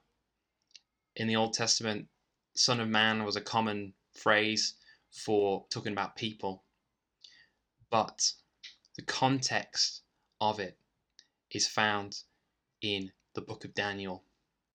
In 1.18 1.28
the 1.28 1.36
Old 1.36 1.54
Testament, 1.54 2.08
Son 2.56 2.80
of 2.80 2.88
Man 2.88 3.26
was 3.26 3.36
a 3.36 3.42
common 3.42 3.94
phrase 4.14 4.76
for 5.12 5.66
talking 5.70 5.92
about 5.92 6.16
people. 6.16 6.64
But 7.90 8.32
the 8.96 9.02
context 9.02 10.02
of 10.40 10.62
it 10.62 10.78
is 11.52 11.68
found 11.68 12.22
in 12.82 13.12
the 13.34 13.42
book 13.42 13.66
of 13.66 13.74
Daniel. 13.74 14.24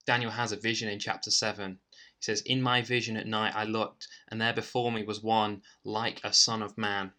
Daniel 0.07 0.31
has 0.31 0.53
a 0.53 0.57
vision 0.57 0.91
in 0.91 0.99
chapter 0.99 1.31
7. 1.31 1.79
He 1.93 2.23
says, 2.23 2.43
In 2.43 2.61
my 2.61 2.83
vision 2.83 3.17
at 3.17 3.27
night 3.27 3.57
I 3.57 3.65
looked, 3.65 4.07
and 4.29 4.39
there 4.39 4.53
before 4.53 4.93
me 4.93 5.03
was 5.03 5.23
one 5.23 5.63
like 5.83 6.21
a 6.23 6.33
son 6.33 6.63
of 6.63 6.77
man, 6.77 7.13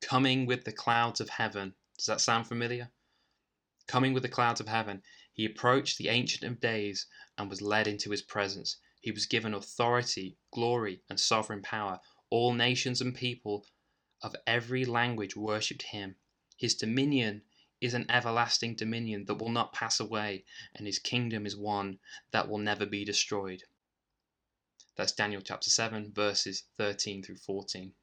coming 0.00 0.46
with 0.46 0.64
the 0.64 0.72
clouds 0.72 1.20
of 1.20 1.28
heaven. 1.28 1.74
Does 1.96 2.06
that 2.06 2.20
sound 2.20 2.48
familiar? 2.48 2.90
Coming 3.86 4.12
with 4.12 4.24
the 4.24 4.28
clouds 4.28 4.60
of 4.60 4.66
heaven, 4.66 5.02
he 5.32 5.44
approached 5.44 5.96
the 5.96 6.08
Ancient 6.08 6.42
of 6.42 6.60
Days 6.60 7.06
and 7.38 7.48
was 7.48 7.62
led 7.62 7.86
into 7.86 8.10
his 8.10 8.22
presence. 8.22 8.78
He 9.00 9.12
was 9.12 9.26
given 9.26 9.54
authority, 9.54 10.36
glory, 10.50 11.02
and 11.08 11.20
sovereign 11.20 11.62
power. 11.62 12.00
All 12.28 12.52
nations 12.52 13.00
and 13.00 13.14
people 13.14 13.66
of 14.22 14.34
every 14.46 14.84
language 14.84 15.36
worshipped 15.36 15.82
him. 15.82 16.16
His 16.56 16.74
dominion 16.74 17.42
is 17.80 17.94
an 17.94 18.10
everlasting 18.10 18.74
dominion 18.74 19.26
that 19.26 19.36
will 19.36 19.50
not 19.50 19.72
pass 19.72 20.00
away, 20.00 20.44
and 20.74 20.86
his 20.86 20.98
kingdom 20.98 21.46
is 21.46 21.56
one 21.56 22.00
that 22.32 22.48
will 22.48 22.58
never 22.58 22.86
be 22.86 23.04
destroyed. 23.04 23.62
That's 24.96 25.12
Daniel 25.12 25.42
chapter 25.42 25.70
7, 25.70 26.12
verses 26.12 26.64
13 26.76 27.22
through 27.22 27.36
14. 27.36 27.94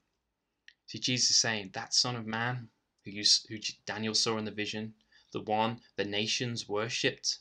See, 0.86 1.00
Jesus 1.00 1.32
is 1.32 1.38
saying 1.38 1.72
that 1.74 1.94
Son 1.94 2.16
of 2.16 2.26
Man 2.26 2.70
who, 3.04 3.12
you, 3.12 3.24
who 3.50 3.58
Daniel 3.86 4.14
saw 4.14 4.38
in 4.38 4.46
the 4.46 4.52
vision, 4.52 4.94
the 5.34 5.42
one 5.42 5.82
the 5.98 6.06
nations 6.06 6.70
worshipped, 6.70 7.40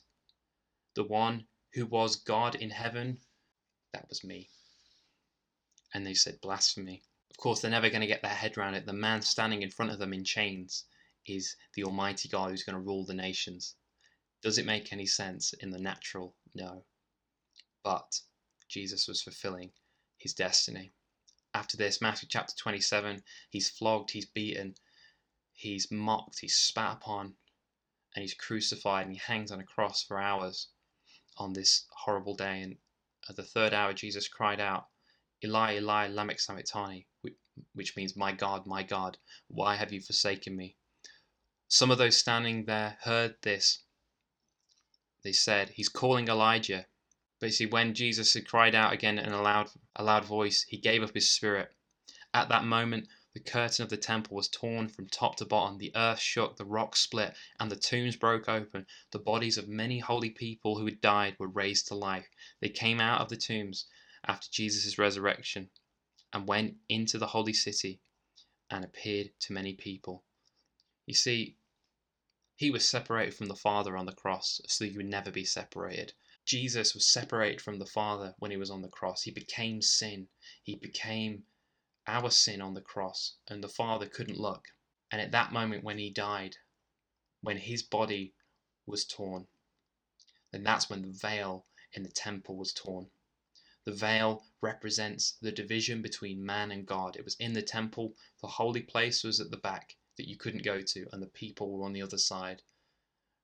the 0.95 1.05
one 1.05 1.47
who 1.75 1.87
was 1.87 2.17
God 2.17 2.55
in 2.55 2.71
heaven, 2.71 3.19
that 3.93 4.09
was 4.09 4.25
me. 4.25 4.49
And 5.95 6.07
they 6.07 6.15
said, 6.15 6.41
blasphemy. 6.41 7.03
Of 7.31 7.37
course, 7.37 7.61
they're 7.61 7.71
never 7.71 7.91
going 7.91 8.01
to 8.01 8.07
get 8.07 8.23
their 8.23 8.31
head 8.31 8.57
around 8.57 8.75
it. 8.75 8.87
The 8.87 8.93
man 8.93 9.23
standing 9.23 9.63
in 9.63 9.71
front 9.71 9.93
of 9.93 9.99
them 9.99 10.13
in 10.13 10.25
chains 10.25 10.85
is 11.27 11.57
the 11.75 11.85
Almighty 11.85 12.29
God 12.29 12.51
who's 12.51 12.65
going 12.65 12.77
to 12.77 12.81
rule 12.81 13.05
the 13.05 13.15
nations. 13.15 13.75
Does 14.43 14.59
it 14.59 14.67
make 14.67 14.93
any 14.93 15.07
sense 15.07 15.53
in 15.53 15.71
the 15.71 15.79
natural? 15.79 16.35
No. 16.55 16.85
But 17.85 18.21
Jesus 18.69 19.07
was 19.07 19.23
fulfilling 19.23 19.71
his 20.19 20.35
destiny. 20.35 20.93
After 21.55 21.77
this, 21.77 22.01
Matthew 22.01 22.29
chapter 22.31 22.55
27, 22.57 23.23
he's 23.51 23.69
flogged, 23.69 24.11
he's 24.13 24.27
beaten, 24.27 24.75
he's 25.53 25.91
mocked, 25.91 26.41
he's 26.41 26.57
spat 26.57 26.97
upon, 26.97 27.35
and 28.15 28.23
he's 28.23 28.35
crucified, 28.35 29.07
and 29.07 29.15
he 29.15 29.21
hangs 29.25 29.51
on 29.51 29.61
a 29.61 29.65
cross 29.65 30.03
for 30.03 30.19
hours 30.19 30.69
on 31.39 31.53
this 31.53 31.87
horrible 31.91 32.35
day. 32.35 32.61
And 32.63 32.77
at 33.29 33.37
the 33.37 33.43
third 33.43 33.73
hour, 33.73 33.93
Jesus 33.93 34.29
cried 34.29 34.61
out, 34.61 34.89
Eli, 35.45 35.77
Eli, 35.77 36.09
lama 36.09 36.39
sabachthani, 36.39 37.07
which 37.75 37.97
means, 37.97 38.17
My 38.17 38.33
God, 38.33 38.67
my 38.67 38.83
God, 38.83 39.19
why 39.49 39.77
have 39.77 39.93
you 39.93 40.01
forsaken 40.01 40.57
me? 40.57 40.77
Some 41.69 41.91
of 41.91 41.99
those 41.99 42.17
standing 42.17 42.67
there 42.67 42.99
heard 43.03 43.37
this. 43.43 43.85
They 45.25 45.33
said, 45.33 45.71
He's 45.71 45.89
calling 45.89 46.29
Elijah. 46.29 46.87
But 47.41 47.55
see, 47.55 47.67
when 47.67 47.95
Jesus 47.95 48.35
had 48.35 48.47
cried 48.47 48.75
out 48.75 48.93
again 48.93 49.19
in 49.19 49.33
a 49.33 49.43
loud, 49.43 49.71
a 49.97 50.05
loud 50.05 50.25
voice, 50.25 50.65
he 50.69 50.77
gave 50.77 51.03
up 51.03 51.15
his 51.15 51.31
spirit. 51.31 51.75
At 52.35 52.49
that 52.51 52.65
moment, 52.65 53.09
the 53.35 53.41
curtain 53.41 53.83
of 53.83 53.89
the 53.89 53.97
temple 53.97 54.37
was 54.37 54.49
torn 54.49 54.89
from 54.89 55.09
top 55.09 55.37
to 55.37 55.47
bottom, 55.47 55.79
the 55.79 55.93
earth 55.97 56.21
shook, 56.21 56.57
the 56.57 56.67
rocks 56.67 57.01
split, 57.01 57.35
and 57.59 57.71
the 57.71 57.77
tombs 57.77 58.15
broke 58.17 58.47
open. 58.47 58.87
The 59.11 59.19
bodies 59.19 59.57
of 59.57 59.69
many 59.69 60.01
holy 60.01 60.29
people 60.29 60.79
who 60.79 60.85
had 60.85 61.01
died 61.01 61.37
were 61.39 61.49
raised 61.49 61.89
to 61.89 61.95
life. 61.95 62.29
They 62.61 62.69
came 62.69 63.01
out 63.01 63.23
of 63.23 63.31
the 63.31 63.39
tombs 63.39 63.87
after 64.25 64.49
Jesus' 64.51 64.99
resurrection 64.99 65.71
and 66.33 66.47
went 66.47 66.77
into 66.91 67.17
the 67.17 67.29
holy 67.29 67.55
city 67.55 68.01
and 68.71 68.85
appeared 68.85 69.31
to 69.41 69.53
many 69.53 69.73
people. 69.73 70.25
You 71.07 71.15
see, 71.15 71.57
he 72.55 72.71
was 72.71 72.89
separated 72.89 73.35
from 73.35 73.47
the 73.47 73.57
Father 73.57 73.97
on 73.97 74.07
the 74.07 74.13
cross 74.13 74.61
so 74.67 74.85
you 74.85 74.99
would 74.99 75.07
never 75.07 75.31
be 75.31 75.45
separated. 75.45 76.13
Jesus 76.45 76.93
was 76.95 77.07
separated 77.07 77.63
from 77.63 77.79
the 77.79 77.87
Father 77.87 78.35
when 78.39 78.51
he 78.51 78.57
was 78.59 78.71
on 78.71 78.83
the 78.83 78.89
cross. 78.89 79.23
He 79.23 79.31
became 79.31 79.81
sin. 79.81 80.29
He 80.63 80.77
became 80.77 81.45
our 82.07 82.31
sin 82.31 82.61
on 82.61 82.75
the 82.75 82.81
cross, 82.81 83.37
and 83.49 83.63
the 83.63 83.69
Father 83.69 84.07
couldn't 84.07 84.39
look. 84.39 84.69
And 85.11 85.21
at 85.21 85.33
that 85.33 85.53
moment, 85.53 85.85
when 85.85 85.99
he 85.99 86.11
died, 86.11 86.57
when 87.41 87.59
his 87.59 87.83
body 87.83 88.35
was 88.87 89.05
torn, 89.05 89.47
then 90.53 90.63
that's 90.63 90.91
when 90.91 91.03
the 91.03 91.13
veil 91.13 91.67
in 91.93 92.03
the 92.03 92.11
temple 92.11 92.57
was 92.57 92.73
torn. 92.73 93.11
The 93.85 93.93
veil 93.93 94.45
represents 94.61 95.33
the 95.41 95.51
division 95.51 96.03
between 96.03 96.47
man 96.47 96.71
and 96.71 96.87
God. 96.87 97.17
It 97.17 97.25
was 97.25 97.37
in 97.37 97.53
the 97.53 97.63
temple, 97.63 98.17
the 98.41 98.47
holy 98.47 98.83
place 98.83 99.25
was 99.25 99.41
at 99.41 99.51
the 99.51 99.57
back 99.57 99.97
that 100.17 100.29
you 100.29 100.37
couldn't 100.37 100.63
go 100.63 100.81
to, 100.81 101.07
and 101.13 101.23
the 101.23 101.27
people 101.27 101.71
were 101.71 101.85
on 101.85 101.93
the 101.93 102.03
other 102.03 102.19
side. 102.19 102.63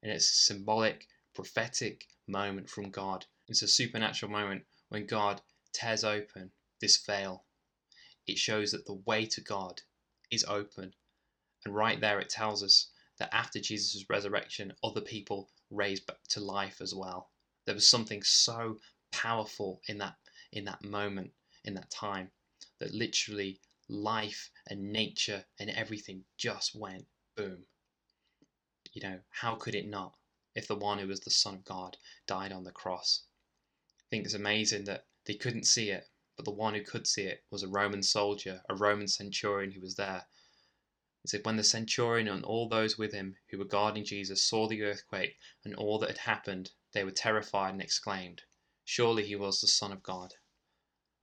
And 0.03 0.13
it's 0.13 0.31
a 0.31 0.35
symbolic, 0.35 1.09
prophetic 1.35 2.07
moment 2.27 2.71
from 2.71 2.91
God. 2.91 3.27
It's 3.49 3.63
a 3.63 3.69
supernatural 3.69 4.31
moment 4.31 4.65
when 4.89 5.07
God 5.07 5.41
tears 5.73 6.05
open 6.05 6.53
this 6.81 6.99
veil. 6.99 7.45
It 8.29 8.39
shows 8.39 8.71
that 8.71 8.87
the 8.87 9.03
way 9.07 9.27
to 9.27 9.41
God 9.41 9.83
is 10.31 10.45
open. 10.45 10.95
And 11.65 11.75
right 11.75 12.01
there, 12.01 12.21
it 12.21 12.29
tells 12.29 12.63
us 12.63 12.91
that 13.19 13.35
after 13.35 13.59
Jesus' 13.59 14.05
resurrection, 14.09 14.73
other 14.85 15.01
people 15.01 15.51
raised 15.71 16.09
to 16.29 16.41
life 16.41 16.81
as 16.81 16.95
well. 16.95 17.31
There 17.65 17.75
was 17.75 17.89
something 17.89 18.23
so 18.23 18.79
powerful 19.11 19.81
in 19.89 19.99
that 19.99 20.15
in 20.53 20.65
that 20.65 20.85
moment, 20.85 21.33
in 21.65 21.75
that 21.75 21.91
time, 21.91 22.31
that 22.79 22.95
literally 22.95 23.61
life 23.89 24.51
and 24.69 24.93
nature 24.93 25.45
and 25.59 25.69
everything 25.71 26.25
just 26.37 26.75
went 26.75 27.07
boom. 27.37 27.65
You 28.93 29.03
know, 29.03 29.21
how 29.31 29.57
could 29.57 29.75
it 29.75 29.89
not? 29.89 30.15
if 30.59 30.67
the 30.67 30.75
one 30.75 30.99
who 30.99 31.07
was 31.07 31.21
the 31.21 31.31
Son 31.31 31.55
of 31.55 31.65
God 31.65 31.97
died 32.27 32.51
on 32.51 32.65
the 32.65 32.73
cross. 32.73 33.23
I 34.01 34.05
think 34.11 34.25
it's 34.25 34.35
amazing 34.35 34.85
that 34.85 35.07
they 35.25 35.35
couldn't 35.35 35.67
see 35.67 35.91
it, 35.91 36.09
but 36.39 36.45
the 36.45 36.53
one 36.53 36.73
who 36.75 36.85
could 36.85 37.05
see 37.05 37.25
it 37.25 37.43
was 37.51 37.65
a 37.65 37.69
Roman 37.69 38.01
soldier, 38.01 38.63
a 38.69 38.77
Roman 38.77 39.09
centurion 39.09 39.73
who 39.73 39.81
was 39.81 39.97
there. 39.97 40.25
It 41.25 41.31
said, 41.31 41.45
When 41.45 41.57
the 41.57 41.65
centurion 41.65 42.29
and 42.29 42.45
all 42.45 42.69
those 42.69 42.97
with 42.97 43.13
him 43.13 43.37
who 43.49 43.59
were 43.59 43.65
guarding 43.65 44.05
Jesus 44.05 44.45
saw 44.45 44.69
the 44.69 44.85
earthquake 44.85 45.37
and 45.65 45.75
all 45.75 45.99
that 45.99 46.11
had 46.11 46.19
happened, 46.19 46.71
they 46.93 47.03
were 47.03 47.11
terrified 47.11 47.73
and 47.73 47.83
exclaimed, 47.83 48.43
Surely 48.85 49.27
he 49.27 49.35
was 49.35 49.61
the 49.61 49.67
Son 49.67 49.91
of 49.91 50.05
God. 50.05 50.35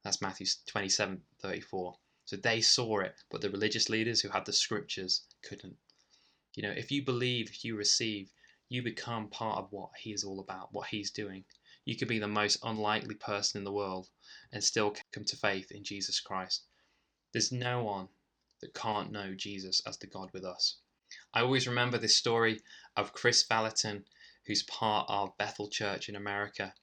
That's 0.04 0.21
Matthew 0.21 0.47
27 0.67 1.23
34. 1.39 1.97
So 2.25 2.36
they 2.36 2.60
saw 2.60 2.99
it, 2.99 3.15
but 3.32 3.39
the 3.39 3.49
religious 3.49 3.88
leaders 3.88 4.19
who 4.19 4.28
had 4.28 4.45
the 4.45 4.51
scriptures 4.51 5.21
couldn't. 5.43 5.78
You 6.56 6.63
know, 6.63 6.71
if 6.71 6.91
you 6.91 7.06
believe, 7.06 7.47
if 7.47 7.63
you 7.63 7.78
receive, 7.78 8.34
you 8.67 8.84
become 8.84 9.30
part 9.30 9.60
of 9.60 9.71
what 9.71 9.91
he 9.97 10.12
is 10.12 10.25
all 10.25 10.41
about, 10.41 10.73
what 10.73 10.88
he's 10.88 11.10
doing. 11.10 11.45
You 11.86 11.95
could 11.95 12.08
be 12.08 12.17
the 12.17 12.28
most 12.28 12.58
unlikely 12.63 13.15
person 13.15 13.60
in 13.60 13.63
the 13.63 13.71
world 13.71 14.10
and 14.52 14.63
still 14.63 14.95
come 15.12 15.24
to 15.26 15.38
faith 15.38 15.71
in 15.71 15.84
Jesus 15.84 16.19
Christ. 16.19 16.65
There's 17.32 17.52
no 17.52 17.84
one 17.84 18.10
that 18.62 18.74
can't 18.74 19.12
know 19.12 19.36
Jesus 19.36 19.82
as 19.86 19.98
the 19.98 20.08
God 20.08 20.32
with 20.34 20.43
us. 20.43 20.78
I 21.32 21.41
always 21.41 21.67
remember 21.67 22.00
this 22.00 22.17
story 22.17 22.62
of 22.98 23.13
Kris 23.13 23.43
Vallotton, 23.43 24.06
who's 24.48 24.63
part 24.63 25.08
of 25.10 25.38
Bethel 25.38 25.69
Church 25.69 26.10
in 26.10 26.15
America. 26.15 26.74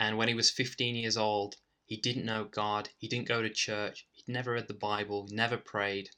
And 0.00 0.16
when 0.16 0.28
he 0.28 0.34
was 0.34 0.50
15 0.50 0.96
years 0.96 1.18
old, 1.18 1.56
he 1.84 1.98
didn't 1.98 2.24
know 2.24 2.44
God, 2.44 2.88
he 2.96 3.08
didn't 3.08 3.28
go 3.28 3.42
to 3.42 3.50
church, 3.50 4.06
he'd 4.12 4.28
never 4.28 4.52
read 4.52 4.68
the 4.68 4.74
Bible, 4.74 5.26
never 5.30 5.58
prayed. 5.58 6.10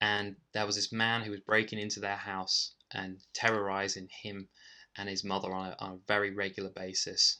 And 0.00 0.36
there 0.52 0.66
was 0.66 0.76
this 0.76 0.92
man 0.92 1.22
who 1.22 1.30
was 1.30 1.40
breaking 1.40 1.78
into 1.78 2.00
their 2.00 2.16
house 2.16 2.74
and 2.90 3.20
terrorizing 3.34 4.08
him 4.22 4.48
and 4.96 5.08
his 5.08 5.24
mother 5.24 5.52
on 5.52 5.72
a, 5.72 5.76
on 5.78 5.92
a 5.92 6.06
very 6.06 6.30
regular 6.30 6.70
basis. 6.70 7.38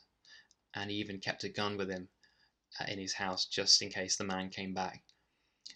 And 0.75 0.91
he 0.91 0.97
even 0.97 1.21
kept 1.21 1.45
a 1.45 1.49
gun 1.49 1.77
with 1.77 1.91
him 1.91 2.09
uh, 2.81 2.85
in 2.89 2.99
his 2.99 3.15
house 3.15 3.47
just 3.47 3.81
in 3.81 3.91
case 3.91 4.17
the 4.17 4.25
man 4.25 4.51
came 4.51 4.75
back. 4.75 5.05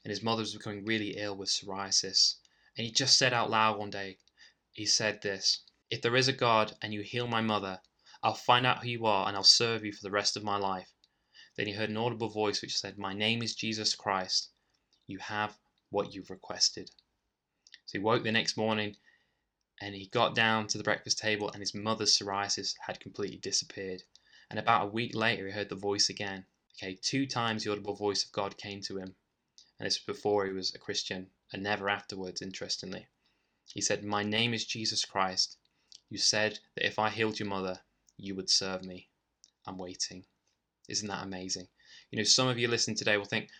And 0.04 0.10
his 0.10 0.22
mother 0.22 0.40
was 0.40 0.54
becoming 0.54 0.84
really 0.84 1.16
ill 1.16 1.36
with 1.36 1.48
psoriasis. 1.48 2.36
And 2.76 2.84
he 2.86 2.92
just 2.92 3.16
said 3.18 3.32
out 3.32 3.50
loud 3.50 3.78
one 3.78 3.90
day, 3.90 4.18
he 4.72 4.86
said 4.86 5.22
this 5.22 5.64
If 5.90 6.02
there 6.02 6.16
is 6.16 6.28
a 6.28 6.32
God 6.32 6.76
and 6.82 6.92
you 6.92 7.02
heal 7.02 7.26
my 7.26 7.40
mother, 7.40 7.80
I'll 8.22 8.34
find 8.34 8.66
out 8.66 8.82
who 8.82 8.88
you 8.88 9.06
are 9.06 9.28
and 9.28 9.36
I'll 9.36 9.44
serve 9.44 9.84
you 9.84 9.92
for 9.92 10.02
the 10.02 10.10
rest 10.10 10.36
of 10.36 10.42
my 10.42 10.56
life. 10.56 10.92
Then 11.56 11.66
he 11.66 11.72
heard 11.72 11.90
an 11.90 11.96
audible 11.96 12.28
voice 12.28 12.62
which 12.62 12.76
said, 12.76 12.98
My 12.98 13.12
name 13.14 13.42
is 13.42 13.54
Jesus 13.54 13.94
Christ. 13.94 14.50
You 15.06 15.18
have 15.18 15.58
what 15.90 16.14
you've 16.14 16.30
requested. 16.30 16.90
So 17.86 17.92
he 17.92 17.98
woke 17.98 18.22
the 18.22 18.32
next 18.32 18.56
morning 18.56 18.96
and 19.80 19.94
he 19.94 20.06
got 20.06 20.34
down 20.34 20.66
to 20.66 20.78
the 20.78 20.84
breakfast 20.84 21.18
table 21.18 21.50
and 21.50 21.60
his 21.60 21.74
mother's 21.74 22.16
psoriasis 22.16 22.74
had 22.86 23.00
completely 23.00 23.38
disappeared. 23.38 24.02
And 24.50 24.58
about 24.58 24.86
a 24.86 24.90
week 24.90 25.14
later, 25.14 25.46
he 25.46 25.52
heard 25.52 25.68
the 25.68 25.74
voice 25.74 26.08
again. 26.08 26.46
Okay, 26.76 26.98
two 27.00 27.26
times 27.26 27.64
the 27.64 27.72
audible 27.72 27.94
voice 27.94 28.24
of 28.24 28.32
God 28.32 28.56
came 28.56 28.80
to 28.82 28.98
him. 28.98 29.14
And 29.78 29.86
this 29.86 29.98
was 29.98 30.16
before 30.16 30.46
he 30.46 30.52
was 30.52 30.74
a 30.74 30.78
Christian, 30.78 31.30
and 31.52 31.62
never 31.62 31.88
afterwards, 31.88 32.42
interestingly. 32.42 33.06
He 33.72 33.80
said, 33.80 34.02
My 34.02 34.22
name 34.22 34.54
is 34.54 34.64
Jesus 34.64 35.04
Christ. 35.04 35.56
You 36.08 36.18
said 36.18 36.58
that 36.74 36.86
if 36.86 36.98
I 36.98 37.10
healed 37.10 37.38
your 37.38 37.48
mother, 37.48 37.80
you 38.16 38.34
would 38.34 38.50
serve 38.50 38.84
me. 38.84 39.08
I'm 39.66 39.78
waiting. 39.78 40.24
Isn't 40.88 41.08
that 41.08 41.22
amazing? 41.22 41.68
You 42.10 42.18
know, 42.18 42.24
some 42.24 42.48
of 42.48 42.58
you 42.58 42.66
listening 42.66 42.96
today 42.96 43.16
will 43.16 43.24
think, 43.24 43.50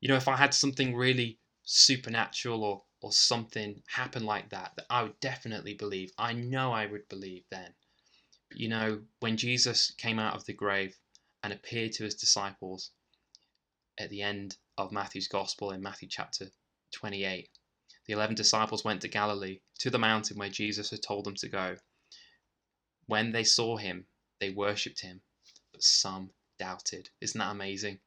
you 0.00 0.08
know, 0.08 0.16
if 0.16 0.28
I 0.28 0.36
had 0.36 0.54
something 0.54 0.94
really 0.94 1.38
supernatural 1.64 2.64
or 2.64 2.84
or 3.00 3.12
something 3.12 3.82
happen 3.86 4.24
like 4.24 4.50
that, 4.50 4.72
that 4.76 4.86
I 4.90 5.02
would 5.02 5.18
definitely 5.20 5.74
believe. 5.74 6.12
I 6.18 6.32
know 6.32 6.72
I 6.72 6.86
would 6.86 7.08
believe 7.08 7.44
then. 7.50 7.74
But 8.48 8.58
you 8.58 8.68
know, 8.68 9.02
when 9.20 9.36
Jesus 9.36 9.92
came 9.92 10.18
out 10.18 10.34
of 10.34 10.44
the 10.44 10.52
grave 10.52 10.98
and 11.42 11.52
appeared 11.52 11.92
to 11.92 12.04
his 12.04 12.14
disciples 12.14 12.90
at 13.98 14.10
the 14.10 14.22
end 14.22 14.56
of 14.76 14.92
Matthew's 14.92 15.28
Gospel 15.28 15.70
in 15.70 15.82
Matthew 15.82 16.08
chapter 16.08 16.50
28, 16.92 17.48
the 18.06 18.12
11 18.12 18.34
disciples 18.34 18.84
went 18.84 19.00
to 19.02 19.08
Galilee, 19.08 19.60
to 19.78 19.90
the 19.90 19.98
mountain 19.98 20.36
where 20.36 20.48
Jesus 20.48 20.90
had 20.90 21.02
told 21.02 21.24
them 21.24 21.36
to 21.36 21.48
go. 21.48 21.76
When 23.06 23.32
they 23.32 23.44
saw 23.44 23.76
him, 23.76 24.06
they 24.40 24.50
worshipped 24.50 25.00
him, 25.00 25.22
but 25.72 25.82
some 25.82 26.30
doubted. 26.58 27.10
Isn't 27.20 27.38
that 27.38 27.52
amazing? 27.52 28.00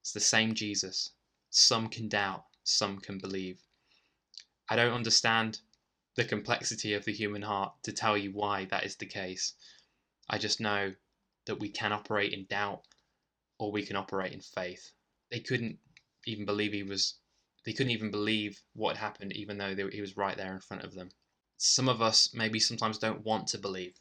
It's 0.00 0.12
the 0.12 0.20
same 0.20 0.54
Jesus. 0.54 1.12
Some 1.50 1.88
can 1.88 2.08
doubt, 2.08 2.44
some 2.64 2.98
can 2.98 3.18
believe. 3.18 3.60
I 4.68 4.76
don't 4.76 4.92
understand 4.92 5.60
the 6.16 6.24
complexity 6.24 6.94
of 6.94 7.04
the 7.04 7.12
human 7.12 7.42
heart 7.42 7.72
to 7.84 7.92
tell 7.92 8.16
you 8.18 8.32
why 8.32 8.66
that 8.66 8.84
is 8.84 8.96
the 8.96 9.06
case. 9.06 9.54
I 10.28 10.38
just 10.38 10.60
know 10.60 10.94
that 11.46 11.60
we 11.60 11.68
can 11.68 11.92
operate 11.92 12.32
in 12.32 12.44
doubt 12.46 12.82
or 13.58 13.72
we 13.72 13.84
can 13.84 13.96
operate 13.96 14.32
in 14.32 14.40
faith. 14.40 14.92
They 15.30 15.40
couldn't 15.40 15.78
even 16.26 16.44
believe 16.44 16.72
he 16.72 16.82
was, 16.82 17.14
they 17.64 17.72
couldn't 17.72 17.92
even 17.92 18.10
believe 18.10 18.60
what 18.74 18.96
happened, 18.96 19.32
even 19.32 19.58
though 19.58 19.74
they, 19.74 19.88
he 19.90 20.00
was 20.00 20.16
right 20.16 20.36
there 20.36 20.52
in 20.52 20.60
front 20.60 20.84
of 20.84 20.94
them. 20.94 21.10
Some 21.56 21.88
of 21.88 22.02
us 22.02 22.34
maybe 22.34 22.60
sometimes 22.60 22.98
don't 22.98 23.24
want 23.24 23.48
to 23.48 23.58
believe 23.58 23.94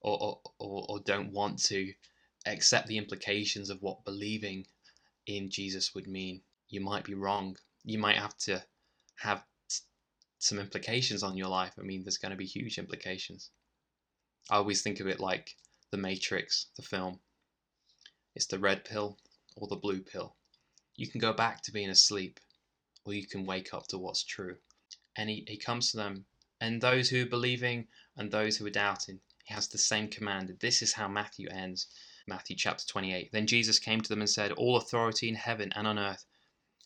or, 0.00 0.20
or, 0.22 0.40
or, 0.58 0.86
or 0.88 1.00
don't 1.00 1.32
want 1.32 1.62
to 1.64 1.92
accept 2.46 2.86
the 2.88 2.98
implications 2.98 3.70
of 3.70 3.82
what 3.82 4.04
believing 4.04 4.66
in 5.26 5.50
Jesus 5.50 5.94
would 5.94 6.06
mean. 6.06 6.42
You 6.68 6.80
might 6.80 7.04
be 7.04 7.14
wrong. 7.14 7.56
You 7.84 7.98
might 7.98 8.16
have 8.16 8.36
to 8.38 8.62
have 9.16 9.44
some 10.40 10.58
implications 10.58 11.22
on 11.22 11.36
your 11.36 11.48
life, 11.48 11.74
I 11.78 11.82
mean, 11.82 12.02
there's 12.02 12.18
going 12.18 12.30
to 12.30 12.36
be 12.36 12.46
huge 12.46 12.78
implications. 12.78 13.50
I 14.50 14.56
always 14.56 14.82
think 14.82 14.98
of 14.98 15.06
it 15.06 15.20
like 15.20 15.56
The 15.90 15.98
Matrix, 15.98 16.66
the 16.76 16.82
film. 16.82 17.20
It's 18.34 18.46
the 18.46 18.58
red 18.58 18.84
pill 18.84 19.18
or 19.54 19.68
the 19.68 19.76
blue 19.76 20.00
pill. 20.00 20.34
You 20.96 21.08
can 21.08 21.20
go 21.20 21.32
back 21.32 21.62
to 21.62 21.72
being 21.72 21.90
asleep, 21.90 22.40
or 23.04 23.14
you 23.14 23.26
can 23.26 23.44
wake 23.44 23.74
up 23.74 23.86
to 23.88 23.98
what's 23.98 24.24
true. 24.24 24.56
And 25.14 25.28
he, 25.28 25.44
he 25.46 25.56
comes 25.56 25.90
to 25.90 25.98
them, 25.98 26.24
and 26.60 26.80
those 26.80 27.10
who 27.10 27.22
are 27.22 27.28
believing 27.28 27.88
and 28.16 28.30
those 28.30 28.56
who 28.56 28.66
are 28.66 28.70
doubting, 28.70 29.20
he 29.44 29.54
has 29.54 29.68
the 29.68 29.78
same 29.78 30.08
command. 30.08 30.56
This 30.60 30.80
is 30.80 30.94
how 30.94 31.08
Matthew 31.08 31.48
ends. 31.48 31.86
Matthew 32.26 32.56
chapter 32.56 32.86
28. 32.86 33.32
Then 33.32 33.46
Jesus 33.46 33.78
came 33.78 34.00
to 34.00 34.08
them 34.08 34.20
and 34.20 34.30
said, 34.30 34.52
All 34.52 34.76
authority 34.76 35.28
in 35.28 35.34
heaven 35.34 35.72
and 35.74 35.86
on 35.86 35.98
earth 35.98 36.24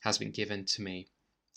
has 0.00 0.18
been 0.18 0.30
given 0.30 0.64
to 0.66 0.82
me. 0.82 1.08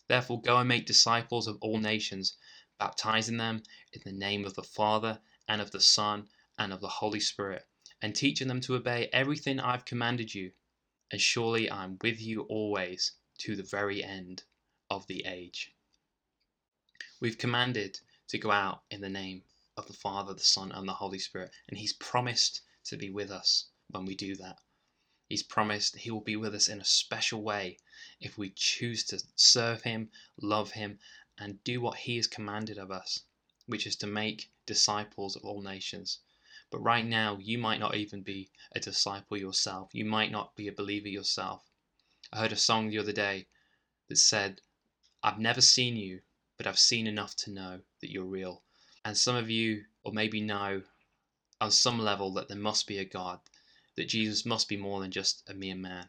Therefore, 0.08 0.42
go 0.42 0.58
and 0.58 0.70
make 0.70 0.86
disciples 0.86 1.48
of 1.48 1.58
all 1.60 1.80
nations, 1.80 2.38
baptizing 2.80 3.38
them 3.38 3.64
in 3.92 4.02
the 4.06 4.12
name 4.12 4.46
of 4.46 4.54
the 4.54 4.64
Father, 4.64 5.22
and 5.48 5.62
of 5.62 5.72
the 5.72 5.82
Son, 5.82 6.30
and 6.58 6.72
of 6.72 6.82
the 6.82 6.88
Holy 6.88 7.20
Spirit, 7.20 7.68
and 8.02 8.16
teaching 8.16 8.48
them 8.48 8.62
to 8.62 8.76
obey 8.76 9.10
everything 9.12 9.60
I've 9.60 9.86
commanded 9.86 10.34
you. 10.34 10.54
And 11.12 11.20
surely 11.22 11.70
I 11.70 11.84
am 11.84 11.98
with 12.02 12.22
you 12.22 12.42
always 12.44 13.14
to 13.40 13.56
the 13.56 13.64
very 13.64 14.04
end 14.04 14.44
of 14.90 15.08
the 15.08 15.26
age. 15.26 15.74
We've 17.20 17.38
commanded 17.38 18.00
to 18.30 18.38
go 18.38 18.52
out 18.52 18.84
in 18.90 19.02
the 19.02 19.10
name 19.10 19.44
of 19.76 19.88
the 19.88 19.94
Father, 19.94 20.34
the 20.34 20.40
Son, 20.40 20.72
and 20.72 20.88
the 20.88 20.94
Holy 20.94 21.20
Spirit, 21.20 21.52
and 21.68 21.78
He's 21.78 21.94
promised 21.94 22.62
to 22.86 22.98
be 22.98 23.10
with 23.10 23.32
us 23.32 23.68
when 23.90 24.06
we 24.06 24.16
do 24.16 24.36
that. 24.38 24.60
He's 25.30 25.44
promised 25.44 25.98
He 25.98 26.10
will 26.10 26.22
be 26.22 26.38
with 26.38 26.56
us 26.56 26.70
in 26.70 26.80
a 26.80 26.86
special 26.86 27.42
way 27.42 27.80
if 28.22 28.38
we 28.38 28.50
choose 28.50 29.04
to 29.08 29.22
serve 29.36 29.82
Him, 29.82 30.10
love 30.42 30.72
Him, 30.72 31.00
and 31.38 31.62
do 31.66 31.82
what 31.82 31.98
He 31.98 32.16
has 32.16 32.28
commanded 32.28 32.78
of 32.78 32.92
us, 32.92 33.24
which 33.66 33.86
is 33.86 33.98
to 33.98 34.08
make 34.08 34.50
disciples 34.66 35.36
of 35.36 35.44
all 35.44 35.62
nations. 35.62 36.20
But 36.70 36.80
right 36.80 37.06
now, 37.06 37.38
you 37.40 37.58
might 37.58 37.82
not 37.82 37.96
even 37.96 38.22
be 38.22 38.52
a 38.72 38.80
disciple 38.80 39.36
yourself. 39.36 39.94
You 39.94 40.06
might 40.06 40.32
not 40.32 40.56
be 40.56 40.70
a 40.70 40.72
believer 40.72 41.10
yourself. 41.10 41.70
I 42.32 42.40
heard 42.40 42.54
a 42.54 42.58
song 42.58 42.88
the 42.90 43.00
other 43.00 43.12
day 43.12 43.48
that 44.08 44.16
said, 44.16 44.62
I've 45.22 45.40
never 45.40 45.60
seen 45.60 45.98
you, 45.98 46.22
but 46.56 46.68
I've 46.68 46.80
seen 46.80 47.06
enough 47.06 47.36
to 47.38 47.52
know 47.52 47.82
that 48.00 48.12
you're 48.12 48.24
real. 48.24 48.64
And 49.04 49.18
some 49.18 49.36
of 49.36 49.50
you, 49.50 49.88
or 50.04 50.14
maybe 50.14 50.40
know 50.40 50.84
on 51.60 51.72
some 51.72 52.00
level, 52.00 52.32
that 52.36 52.48
there 52.48 52.56
must 52.56 52.88
be 52.88 52.98
a 53.00 53.04
God 53.04 53.42
that 53.98 54.08
Jesus 54.08 54.46
must 54.46 54.70
be 54.70 54.78
more 54.78 55.02
than 55.02 55.12
just 55.12 55.44
a 55.50 55.54
mere 55.54 55.76
man. 55.76 56.08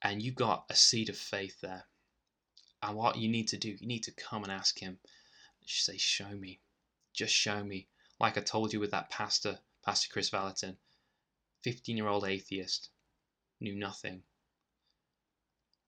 And 0.00 0.22
you 0.22 0.32
got 0.32 0.64
a 0.70 0.74
seed 0.74 1.08
of 1.08 1.18
faith 1.18 1.60
there. 1.60 1.84
And 2.82 2.96
what 2.96 3.18
you 3.18 3.28
need 3.28 3.48
to 3.48 3.58
do, 3.58 3.76
you 3.78 3.86
need 3.86 4.04
to 4.04 4.12
come 4.12 4.42
and 4.42 4.52
ask 4.52 4.78
Him. 4.78 4.98
Just 5.64 5.84
say, 5.84 5.96
Show 5.96 6.30
me. 6.30 6.60
Just 7.12 7.34
show 7.34 7.62
me. 7.62 7.88
Like 8.18 8.38
I 8.38 8.40
told 8.40 8.72
you 8.72 8.80
with 8.80 8.92
that 8.92 9.10
pastor, 9.10 9.58
Pastor 9.84 10.08
Kris 10.12 10.30
Vallotton, 10.30 10.76
15 11.62 11.96
year 11.96 12.08
old 12.08 12.24
atheist, 12.24 12.88
knew 13.60 13.74
nothing. 13.74 14.22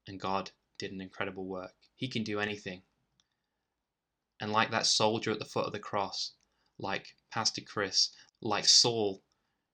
And 0.06 0.20
God 0.20 0.50
did 0.78 0.92
an 0.92 1.00
incredible 1.00 1.46
work. 1.46 1.74
He 1.96 2.08
can 2.08 2.24
do 2.24 2.40
anything. 2.40 2.82
And 4.40 4.52
like 4.52 4.70
that 4.70 4.86
soldier 4.86 5.30
at 5.30 5.38
the 5.38 5.44
foot 5.44 5.66
of 5.66 5.72
the 5.72 5.78
cross, 5.78 6.32
like 6.78 7.16
Pastor 7.30 7.62
Kris, 7.62 8.10
like 8.40 8.66
Saul 8.66 9.22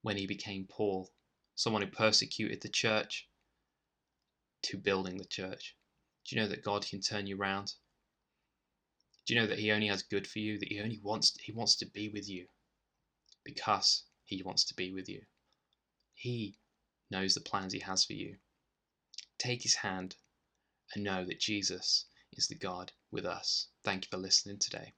when 0.03 0.17
he 0.17 0.27
became 0.27 0.67
Paul, 0.69 1.11
someone 1.55 1.83
who 1.83 1.89
persecuted 1.89 2.61
the 2.61 2.69
church, 2.69 3.29
to 4.63 4.77
building 4.77 5.17
the 5.17 5.25
church. 5.25 5.77
Do 6.27 6.37
you 6.37 6.43
know 6.43 6.49
that 6.49 6.65
God 6.65 6.87
can 6.87 7.01
turn 7.01 7.27
you 7.27 7.41
around? 7.41 7.73
Do 9.27 9.35
you 9.35 9.41
know 9.41 9.47
that 9.47 9.59
He 9.59 9.73
only 9.73 9.89
has 9.89 10.03
good 10.03 10.27
for 10.27 10.39
you? 10.39 10.59
That 10.59 10.69
He 10.69 10.81
only 10.81 11.01
wants 11.03 11.37
He 11.41 11.53
wants 11.53 11.77
to 11.77 11.87
be 11.87 12.09
with 12.09 12.29
you 12.29 12.47
because 13.45 14.05
He 14.25 14.43
wants 14.43 14.65
to 14.65 14.75
be 14.75 14.93
with 14.93 15.09
you. 15.09 15.23
He 16.15 16.59
knows 17.11 17.35
the 17.35 17.41
plans 17.41 17.73
He 17.73 17.81
has 17.81 18.05
for 18.05 18.13
you. 18.13 18.37
Take 19.39 19.63
His 19.63 19.75
hand 19.75 20.17
and 20.95 21.05
know 21.05 21.25
that 21.25 21.41
Jesus 21.41 22.07
is 22.33 22.49
the 22.49 22.55
God 22.55 22.93
with 23.11 23.25
us. 23.25 23.69
Thank 23.85 24.05
you 24.05 24.09
for 24.11 24.19
listening 24.19 24.59
today. 24.59 24.95